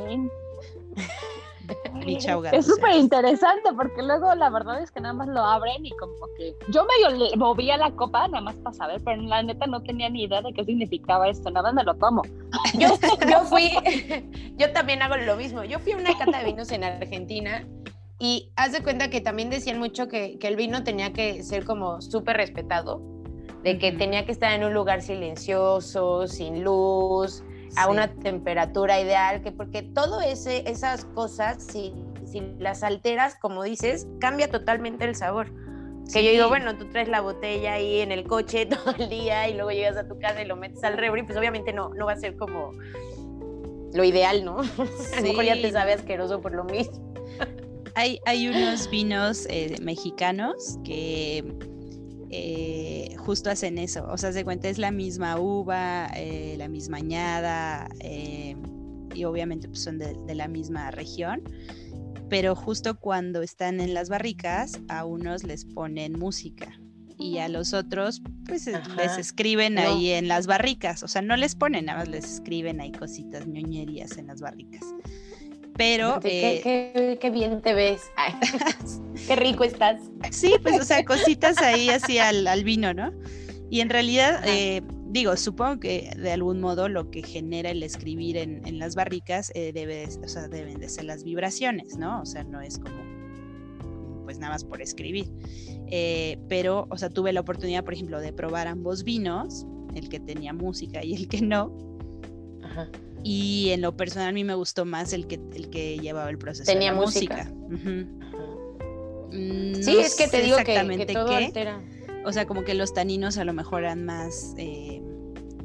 Es 2.52 2.66
súper 2.66 2.96
interesante 2.96 3.72
porque 3.76 4.02
luego 4.02 4.34
la 4.36 4.50
verdad 4.50 4.82
es 4.82 4.92
que 4.92 5.00
nada 5.00 5.14
más 5.14 5.28
lo 5.28 5.42
abren 5.42 5.86
y 5.86 5.92
como 5.92 6.28
que 6.38 6.56
yo 6.70 6.86
medio 6.86 7.38
movía 7.38 7.78
la 7.78 7.92
copa 7.92 8.28
nada 8.28 8.42
más 8.42 8.56
para 8.56 8.76
saber, 8.76 9.02
pero 9.04 9.22
la 9.22 9.44
neta 9.44 9.68
no 9.68 9.82
tenía 9.82 10.10
ni 10.10 10.24
idea 10.24 10.42
de 10.42 10.54
qué 10.54 10.64
significaba 10.66 11.30
esto, 11.30 11.50
nada 11.52 11.72
me 11.72 11.84
lo 11.84 11.96
tomo. 11.96 12.24
Yo, 12.78 12.90
yo 13.30 13.42
fui, 13.46 13.72
yo 14.58 14.72
también 14.74 15.02
hago 15.02 15.16
lo 15.18 15.36
mismo, 15.36 15.64
yo 15.64 15.80
fui 15.80 15.94
a 15.94 15.98
una 15.98 16.18
cata 16.18 16.40
de 16.40 16.46
vinos 16.46 16.72
en 16.72 16.84
Argentina 16.84 17.66
y 18.20 18.52
haz 18.56 18.74
de 18.74 18.84
cuenta 18.84 19.10
que 19.10 19.22
también 19.22 19.50
decían 19.50 19.80
mucho 19.80 20.08
que, 20.08 20.38
que 20.40 20.48
el 20.48 20.56
vino 20.56 20.84
tenía 20.84 21.14
que 21.14 21.44
ser 21.44 21.66
como 21.66 22.02
súper 22.02 22.38
respetado, 22.38 23.02
de 23.64 23.78
que 23.78 23.92
tenía 23.92 24.26
que 24.26 24.32
estar 24.32 24.54
en 24.54 24.64
un 24.64 24.74
lugar 24.74 25.02
silencioso, 25.02 26.28
sin 26.28 26.64
luz, 26.64 27.44
a 27.76 27.90
una 27.90 28.14
temperatura 28.14 29.00
ideal, 29.00 29.42
que 29.42 29.52
porque 29.52 29.82
todo 29.82 30.22
ese, 30.22 30.70
esas 30.70 31.06
cosas, 31.06 31.64
si, 31.64 31.94
si 32.26 32.42
las 32.60 32.84
alteras, 32.84 33.36
como 33.36 33.64
dices, 33.64 34.08
cambia 34.20 34.50
totalmente 34.50 35.06
el 35.06 35.16
sabor. 35.16 35.52
Que 36.12 36.26
yo 36.26 36.32
digo, 36.32 36.50
bueno, 36.50 36.78
tú 36.78 36.90
traes 36.90 37.08
la 37.08 37.22
botella 37.22 37.74
ahí 37.74 38.02
en 38.02 38.12
el 38.12 38.26
coche 38.26 38.66
todo 38.84 38.94
el 38.98 39.10
día 39.10 39.48
y 39.48 39.54
luego 39.54 39.72
llegas 39.72 39.98
a 39.98 40.08
tu 40.08 40.20
casa 40.20 40.42
y 40.42 40.46
lo 40.46 40.56
metes 40.56 40.84
al 40.84 40.98
refri, 40.98 41.24
pues 41.24 41.38
obviamente 41.38 41.72
no, 41.72 41.90
no 41.90 42.06
va 42.06 42.14
a 42.14 42.18
ser 42.18 42.36
como 42.36 42.72
lo 43.94 44.04
ideal, 44.04 44.44
¿no? 44.44 44.60
a 45.18 45.22
lo 45.22 45.22
mejor 45.22 45.46
ya 45.46 45.56
te 45.56 45.72
sabe 45.72 45.94
asqueroso 45.94 46.42
por 46.42 46.54
lo 46.54 46.64
mismo. 46.64 47.12
Hay, 47.94 48.20
hay 48.26 48.48
unos 48.48 48.90
vinos 48.90 49.46
eh, 49.50 49.76
mexicanos 49.82 50.80
que 50.86 51.44
eh, 52.32 53.14
justo 53.18 53.50
hacen 53.50 53.78
eso. 53.78 54.08
O 54.10 54.18
sea, 54.18 54.32
se 54.32 54.44
cuenta, 54.44 54.70
es 54.70 54.78
la 54.78 54.92
misma 54.92 55.40
uva, 55.40 56.08
eh, 56.16 56.56
la 56.58 56.70
misma 56.70 56.98
añada, 56.98 57.90
eh, 58.00 58.56
y 59.14 59.26
obviamente 59.26 59.68
pues, 59.68 59.84
son 59.84 60.00
de, 60.00 60.16
la 60.34 60.48
misma 60.48 60.92
región. 60.92 61.44
Pero 62.30 62.56
justo 62.56 62.98
cuando 62.98 63.42
están 63.42 63.82
en 63.82 63.94
las 63.94 64.08
barricas, 64.08 64.80
a 64.88 65.04
unos 65.04 65.44
les 65.44 65.66
ponen 65.66 66.18
música 66.18 66.80
y 67.20 67.40
a 67.40 67.50
los 67.50 67.74
otros 67.74 68.22
pues 68.48 68.66
les 68.66 69.18
escriben 69.18 69.78
ahí 69.78 70.12
en 70.12 70.30
las 70.30 70.48
barricas. 70.48 71.04
O 71.04 71.10
sea, 71.10 71.22
no 71.22 71.36
les 71.36 71.56
ponen, 71.56 71.86
nada 71.86 72.00
más 72.00 72.08
les 72.08 72.24
escriben 72.24 72.80
ahí 72.80 72.94
cositas, 72.94 73.46
ñoñerías 73.46 74.18
en 74.18 74.28
las 74.28 74.40
barricas 74.40 74.82
pero... 75.78 76.20
Qué, 76.20 76.92
eh, 77.22 77.30
bien 77.30 77.62
te 77.62 77.74
ves, 77.74 78.12
qué 79.28 79.36
rico 79.36 79.64
estás. 79.64 80.02
Sí, 80.32 80.56
pues 80.62 80.80
o 80.80 80.84
sea, 80.84 81.04
cositas 81.06 81.58
ahí 81.60 81.90
así 81.90 82.18
al, 82.18 82.64
vino, 82.64 82.94
¿no? 82.94 83.12
Y 83.70 83.80
en 83.80 83.90
realidad, 83.90 84.44
eh, 84.46 84.82
digo, 85.08 85.36
supongo 85.38 85.80
que 85.80 86.12
de 86.18 86.32
algún 86.32 86.60
modo 86.60 86.90
lo 86.90 87.10
que 87.10 87.24
genera 87.24 87.72
el 87.72 87.84
escribir 87.84 88.38
en, 88.38 88.80
las 88.80 88.96
barricas 88.96 89.52
eh, 89.56 89.72
debe, 89.74 90.08
o 90.24 90.28
sea, 90.28 90.48
deben 90.48 90.80
de 90.80 90.90
ser 90.90 91.06
las 91.06 91.24
vibraciones, 91.24 91.98
¿no? 91.98 92.22
O 92.22 92.26
sea, 92.26 92.44
no 92.44 92.62
es 92.62 92.78
como, 92.78 94.24
pues 94.26 94.40
nada 94.40 94.54
más 94.54 94.66
por 94.66 94.82
escribir. 94.82 95.32
pero, 96.50 96.88
o 96.90 96.98
sea, 96.98 97.10
tuve 97.10 97.32
la 97.32 97.42
oportunidad, 97.42 97.84
por 97.86 97.94
ejemplo, 97.94 98.20
de 98.20 98.34
probar 98.34 98.68
ambos 98.68 99.04
vinos, 99.04 99.66
el 99.96 100.10
que 100.10 100.20
tenía 100.20 100.54
música 100.54 101.04
y 101.04 101.16
el 101.16 101.28
que 101.28 101.42
no. 101.42 101.72
Ajá. 102.64 102.90
Y 103.24 103.70
en 103.72 103.82
lo 103.82 103.96
personal 103.96 104.30
a 104.30 104.32
mí 104.32 104.44
me 104.44 104.56
gustó 104.56 104.86
más 104.86 105.14
el 105.14 105.28
que, 105.28 105.40
el 105.54 105.70
que 105.70 106.00
llevaba 106.00 106.30
el 106.30 106.38
proceso 106.38 106.72
Tenía 106.72 106.92
de 106.92 106.98
la 106.98 107.02
música. 107.02 107.52
Mm, 109.32 109.76
sí, 109.82 109.98
es 110.00 110.16
que 110.16 110.28
te 110.28 110.42
digo 110.42 110.58
que, 110.58 111.06
que 111.06 111.14
todo 111.14 111.30
altera. 111.30 111.82
O 112.26 112.34
sea, 112.34 112.46
como 112.46 112.64
que 112.64 112.74
los 112.74 112.94
taninos 112.94 113.38
a 113.38 113.46
lo 113.46 113.54
mejor 113.54 113.84
eran 113.84 114.06
más... 114.06 114.54
Eh, 114.58 115.02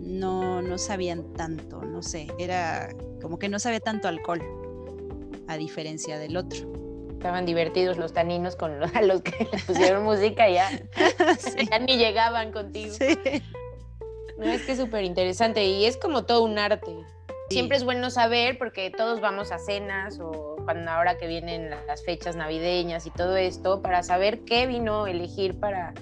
no, 0.07 0.63
no 0.63 0.79
sabían 0.79 1.33
tanto, 1.35 1.83
no 1.83 2.01
sé, 2.03 2.29
era 2.39 2.95
como 3.21 3.39
que 3.39 3.49
no 3.49 3.59
sabía 3.59 3.81
tanto 3.81 4.07
alcohol, 4.07 4.41
a 5.49 5.57
diferencia 5.57 6.19
del 6.19 6.37
otro. 6.37 6.73
Estaban 7.11 7.45
divertidos 7.45 7.99
los 7.99 8.13
taninos 8.13 8.57
con 8.57 8.79
los, 8.79 8.95
a 8.95 9.03
los 9.03 9.23
que 9.23 9.49
les 9.51 9.65
pusieron 9.65 10.05
música 10.05 10.49
ya, 10.49 10.71
ya 11.71 11.79
ni 11.81 11.97
llegaban 11.97 12.53
contigo. 12.53 12.95
Sí. 12.95 13.19
No, 14.39 14.45
es 14.45 14.63
que 14.63 14.73
es 14.73 14.79
súper 14.79 15.05
interesante 15.05 15.65
y 15.65 15.87
es 15.87 15.97
como 15.97 16.25
todo 16.25 16.45
un 16.45 16.59
arte. 16.59 16.95
Siempre 17.49 17.77
es 17.77 17.85
bueno 17.85 18.11
saber 18.11 18.59
porque 18.59 18.91
todos 18.91 19.21
vamos 19.21 19.53
a 19.53 19.59
cenas 19.59 20.19
o 20.21 20.57
cuando 20.65 20.91
ahora 20.91 21.17
que 21.17 21.27
vienen 21.27 21.71
las 21.71 22.05
fechas 22.05 22.35
navideñas 22.35 23.07
y 23.07 23.11
todo 23.11 23.37
esto 23.37 23.83
para 23.83 24.03
saber 24.03 24.41
qué 24.41 24.67
vino 24.67 25.07
elegir 25.07 25.59
para 25.61 25.95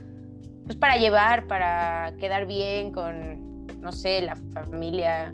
pues 0.64 0.78
para 0.78 0.96
llevar, 0.96 1.46
para 1.46 2.14
quedar 2.18 2.46
bien 2.46 2.90
con 2.92 3.44
no 3.85 3.92
sé, 3.92 4.22
la 4.22 4.35
familia. 4.52 5.30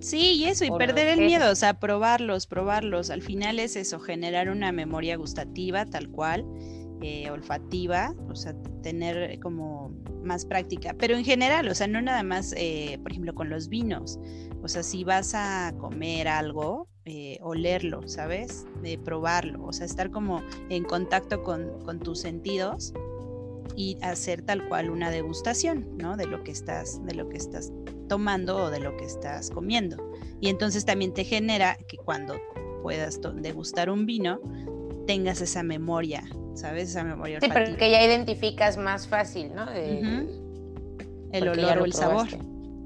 Sí, 0.00 0.34
y 0.34 0.44
eso, 0.46 0.64
y 0.64 0.70
perder 0.72 1.16
el 1.16 1.24
miedo, 1.24 1.50
o 1.50 1.54
sea, 1.54 1.74
probarlos, 1.74 2.48
probarlos. 2.48 3.08
Al 3.10 3.22
final 3.22 3.60
es 3.60 3.76
eso, 3.76 4.00
generar 4.00 4.50
una 4.50 4.72
memoria 4.72 5.16
gustativa 5.16 5.86
tal 5.86 6.08
cual, 6.08 6.44
eh, 7.00 7.30
olfativa, 7.30 8.12
o 8.28 8.34
sea, 8.34 8.54
tener 8.82 9.38
como 9.38 9.94
más 10.24 10.44
práctica. 10.44 10.96
Pero 10.98 11.16
en 11.16 11.24
general, 11.24 11.68
o 11.68 11.74
sea, 11.74 11.86
no 11.86 12.02
nada 12.02 12.24
más, 12.24 12.52
eh, 12.56 12.98
por 13.02 13.12
ejemplo, 13.12 13.32
con 13.34 13.48
los 13.48 13.68
vinos. 13.68 14.18
O 14.62 14.68
sea, 14.68 14.82
si 14.82 15.04
vas 15.04 15.34
a 15.34 15.74
comer 15.78 16.28
algo, 16.28 16.88
eh, 17.04 17.38
olerlo, 17.42 18.06
¿sabes? 18.06 18.64
De 18.80 18.96
probarlo, 18.96 19.64
o 19.64 19.72
sea, 19.72 19.86
estar 19.86 20.10
como 20.10 20.40
en 20.68 20.84
contacto 20.84 21.42
con, 21.42 21.80
con, 21.84 21.98
tus 21.98 22.20
sentidos 22.20 22.92
y 23.74 23.98
hacer 24.02 24.42
tal 24.42 24.68
cual 24.68 24.88
una 24.88 25.10
degustación, 25.10 25.96
¿no? 25.98 26.16
De 26.16 26.26
lo 26.26 26.44
que 26.44 26.52
estás, 26.52 27.04
de 27.04 27.14
lo 27.14 27.28
que 27.28 27.38
estás 27.38 27.72
tomando 28.08 28.56
o 28.56 28.70
de 28.70 28.78
lo 28.78 28.96
que 28.96 29.04
estás 29.04 29.50
comiendo. 29.50 29.96
Y 30.40 30.48
entonces 30.48 30.84
también 30.84 31.12
te 31.12 31.24
genera 31.24 31.76
que 31.88 31.96
cuando 31.96 32.36
puedas 32.82 33.20
degustar 33.36 33.90
un 33.90 34.06
vino, 34.06 34.40
tengas 35.06 35.40
esa 35.40 35.64
memoria, 35.64 36.22
¿sabes? 36.54 36.90
Esa 36.90 37.02
memoria. 37.02 37.40
Sí, 37.40 37.48
pero 37.52 37.76
que 37.76 37.90
ya 37.90 38.04
identificas 38.04 38.76
más 38.76 39.08
fácil, 39.08 39.52
¿no? 39.54 39.68
El 39.70 41.48
olor 41.48 41.78
o 41.78 41.84
el 41.84 41.92
sabor. 41.92 42.28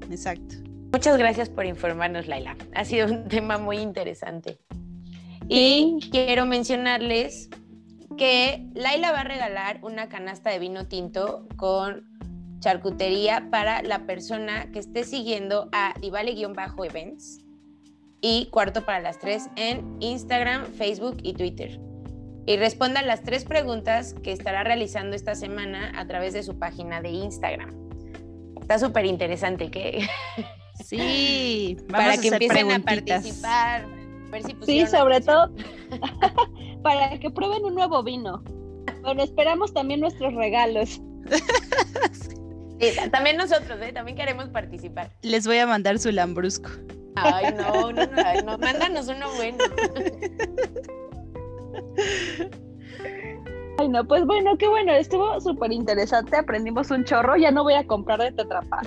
Exacto. 0.09 0.66
Muchas 0.91 1.17
gracias 1.17 1.49
por 1.49 1.65
informarnos, 1.65 2.27
Laila. 2.27 2.55
Ha 2.73 2.85
sido 2.85 3.07
un 3.07 3.27
tema 3.27 3.57
muy 3.57 3.77
interesante. 3.77 4.59
Y 5.49 5.99
quiero 6.11 6.45
mencionarles 6.45 7.49
que 8.17 8.65
Laila 8.73 9.11
va 9.11 9.21
a 9.21 9.23
regalar 9.23 9.79
una 9.83 10.09
canasta 10.09 10.49
de 10.49 10.59
vino 10.59 10.87
tinto 10.87 11.47
con 11.55 12.05
charcutería 12.59 13.49
para 13.51 13.81
la 13.83 14.05
persona 14.05 14.71
que 14.71 14.79
esté 14.79 15.03
siguiendo 15.03 15.69
a 15.71 15.93
Divale-events 16.01 17.45
y 18.21 18.47
cuarto 18.47 18.83
para 18.83 18.99
las 18.99 19.19
tres 19.19 19.49
en 19.55 19.97
Instagram, 19.99 20.65
Facebook 20.73 21.17
y 21.21 21.33
Twitter. 21.33 21.79
Y 22.45 22.57
respondan 22.57 23.07
las 23.07 23.23
tres 23.23 23.45
preguntas 23.45 24.15
que 24.23 24.31
estará 24.31 24.63
realizando 24.63 25.15
esta 25.15 25.35
semana 25.35 25.91
a 25.95 26.07
través 26.07 26.33
de 26.33 26.43
su 26.43 26.57
página 26.57 27.01
de 27.01 27.09
Instagram. 27.09 27.69
Está 28.59 28.79
súper 28.79 29.05
interesante 29.05 29.69
que 29.69 30.07
Sí, 30.87 31.77
para 31.89 32.17
que 32.17 32.29
empiecen 32.29 32.71
a 32.71 32.79
participar. 32.79 33.85
sí, 34.65 34.87
sobre 34.87 35.19
todo 35.19 35.51
para 36.81 37.19
que 37.19 37.29
prueben 37.29 37.65
un 37.65 37.75
nuevo 37.75 38.01
vino. 38.03 38.41
Bueno, 39.01 39.21
esperamos 39.21 39.73
también 39.73 39.99
nuestros 39.99 40.33
regalos. 40.33 41.01
también 43.11 43.35
nosotros, 43.35 43.81
¿eh? 43.81 43.91
también 43.91 44.15
queremos 44.15 44.47
participar. 44.47 45.11
Les 45.23 45.45
voy 45.45 45.57
a 45.57 45.67
mandar 45.67 45.99
su 45.99 46.09
lambrusco. 46.09 46.69
Ay, 47.15 47.53
no, 47.57 47.91
no, 47.91 48.05
no, 48.05 48.41
no 48.45 48.57
mándanos 48.57 49.09
uno 49.09 49.27
bueno. 49.35 49.57
Ay, 53.79 53.89
no, 53.89 54.07
pues 54.07 54.25
bueno, 54.25 54.57
qué 54.57 54.69
bueno, 54.69 54.93
estuvo 54.93 55.41
súper 55.41 55.73
interesante, 55.73 56.37
aprendimos 56.37 56.91
un 56.91 57.03
chorro, 57.03 57.35
ya 57.35 57.51
no 57.51 57.63
voy 57.63 57.73
a 57.73 57.85
comprar 57.85 58.19
de 58.19 58.31
Tetrapa. 58.31 58.83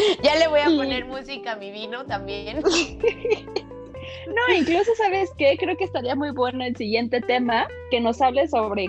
ya 0.22 0.36
le 0.36 0.48
voy 0.48 0.60
a 0.60 0.66
poner 0.66 1.04
música 1.04 1.52
a 1.52 1.56
mi 1.56 1.70
vino 1.70 2.04
también. 2.06 2.60
no, 2.62 4.54
incluso, 4.54 4.90
¿sabes 4.96 5.30
qué? 5.36 5.56
Creo 5.58 5.76
que 5.76 5.84
estaría 5.84 6.14
muy 6.14 6.30
bueno 6.30 6.64
el 6.64 6.76
siguiente 6.76 7.20
tema, 7.20 7.68
que 7.90 8.00
nos 8.00 8.20
hable 8.20 8.48
sobre 8.48 8.86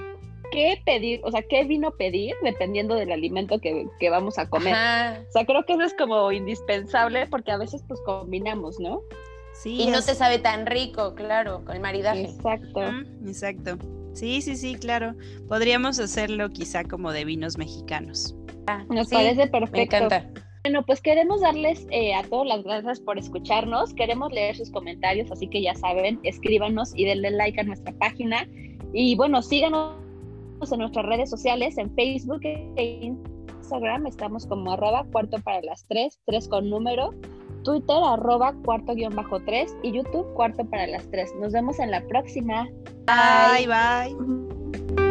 qué 0.51 0.81
pedir, 0.85 1.21
o 1.23 1.31
sea, 1.31 1.41
qué 1.43 1.63
vino 1.63 1.91
pedir 1.91 2.35
dependiendo 2.43 2.95
del 2.95 3.11
alimento 3.11 3.59
que, 3.59 3.87
vamos 4.09 4.37
a 4.37 4.49
comer. 4.49 4.73
O 5.27 5.31
sea, 5.31 5.45
creo 5.45 5.65
que 5.65 5.73
eso 5.73 5.83
es 5.83 5.93
como 5.93 6.31
indispensable 6.31 7.27
porque 7.27 7.51
a 7.51 7.57
veces 7.57 7.83
pues 7.87 7.99
combinamos, 8.05 8.79
¿no? 8.79 9.01
Sí. 9.53 9.81
Y 9.81 9.87
no 9.87 10.01
te 10.01 10.15
sabe 10.15 10.39
tan 10.39 10.65
rico, 10.65 11.15
claro, 11.15 11.63
con 11.65 11.75
el 11.75 11.81
maridaje. 11.81 12.25
Exacto. 12.25 12.81
exacto. 13.25 13.77
Sí, 14.13 14.41
sí, 14.41 14.55
sí, 14.55 14.75
claro. 14.75 15.15
Podríamos 15.47 15.99
hacerlo 15.99 16.49
quizá 16.49 16.83
como 16.83 17.11
de 17.11 17.25
vinos 17.25 17.57
mexicanos. 17.57 18.35
Ah, 18.67 18.83
Nos 18.89 19.09
parece 19.09 19.47
perfecto. 19.47 19.97
Me 19.97 20.05
encanta. 20.05 20.50
Bueno, 20.63 20.85
pues 20.85 21.01
queremos 21.01 21.41
darles 21.41 21.87
eh, 21.89 22.13
a 22.13 22.23
todos 22.23 22.45
las 22.45 22.63
gracias 22.63 22.99
por 22.99 23.17
escucharnos. 23.17 23.93
Queremos 23.95 24.31
leer 24.31 24.55
sus 24.55 24.69
comentarios, 24.69 25.31
así 25.31 25.47
que 25.47 25.61
ya 25.61 25.73
saben, 25.73 26.19
escríbanos 26.23 26.93
y 26.95 27.05
denle 27.05 27.31
like 27.31 27.59
a 27.59 27.63
nuestra 27.63 27.91
página. 27.93 28.47
Y 28.93 29.15
bueno, 29.15 29.41
síganos 29.41 29.95
en 30.71 30.79
nuestras 30.79 31.05
redes 31.07 31.31
sociales, 31.31 31.79
en 31.79 31.93
Facebook 31.95 32.41
e 32.43 32.99
Instagram. 33.01 34.05
Estamos 34.05 34.45
como 34.45 34.73
arroba 34.73 35.03
cuarto 35.11 35.39
para 35.39 35.61
las 35.63 35.83
tres, 35.87 36.19
tres 36.25 36.47
con 36.47 36.69
número. 36.69 37.11
Twitter 37.63 37.97
arroba 38.03 38.53
cuarto 38.63 38.93
guion 38.93 39.15
bajo 39.15 39.39
tres 39.39 39.75
y 39.81 39.91
YouTube 39.91 40.31
cuarto 40.33 40.63
para 40.65 40.85
las 40.87 41.09
tres. 41.09 41.33
Nos 41.39 41.53
vemos 41.53 41.79
en 41.79 41.89
la 41.89 42.05
próxima. 42.07 42.69
bye. 43.07 43.67
bye. 43.67 45.10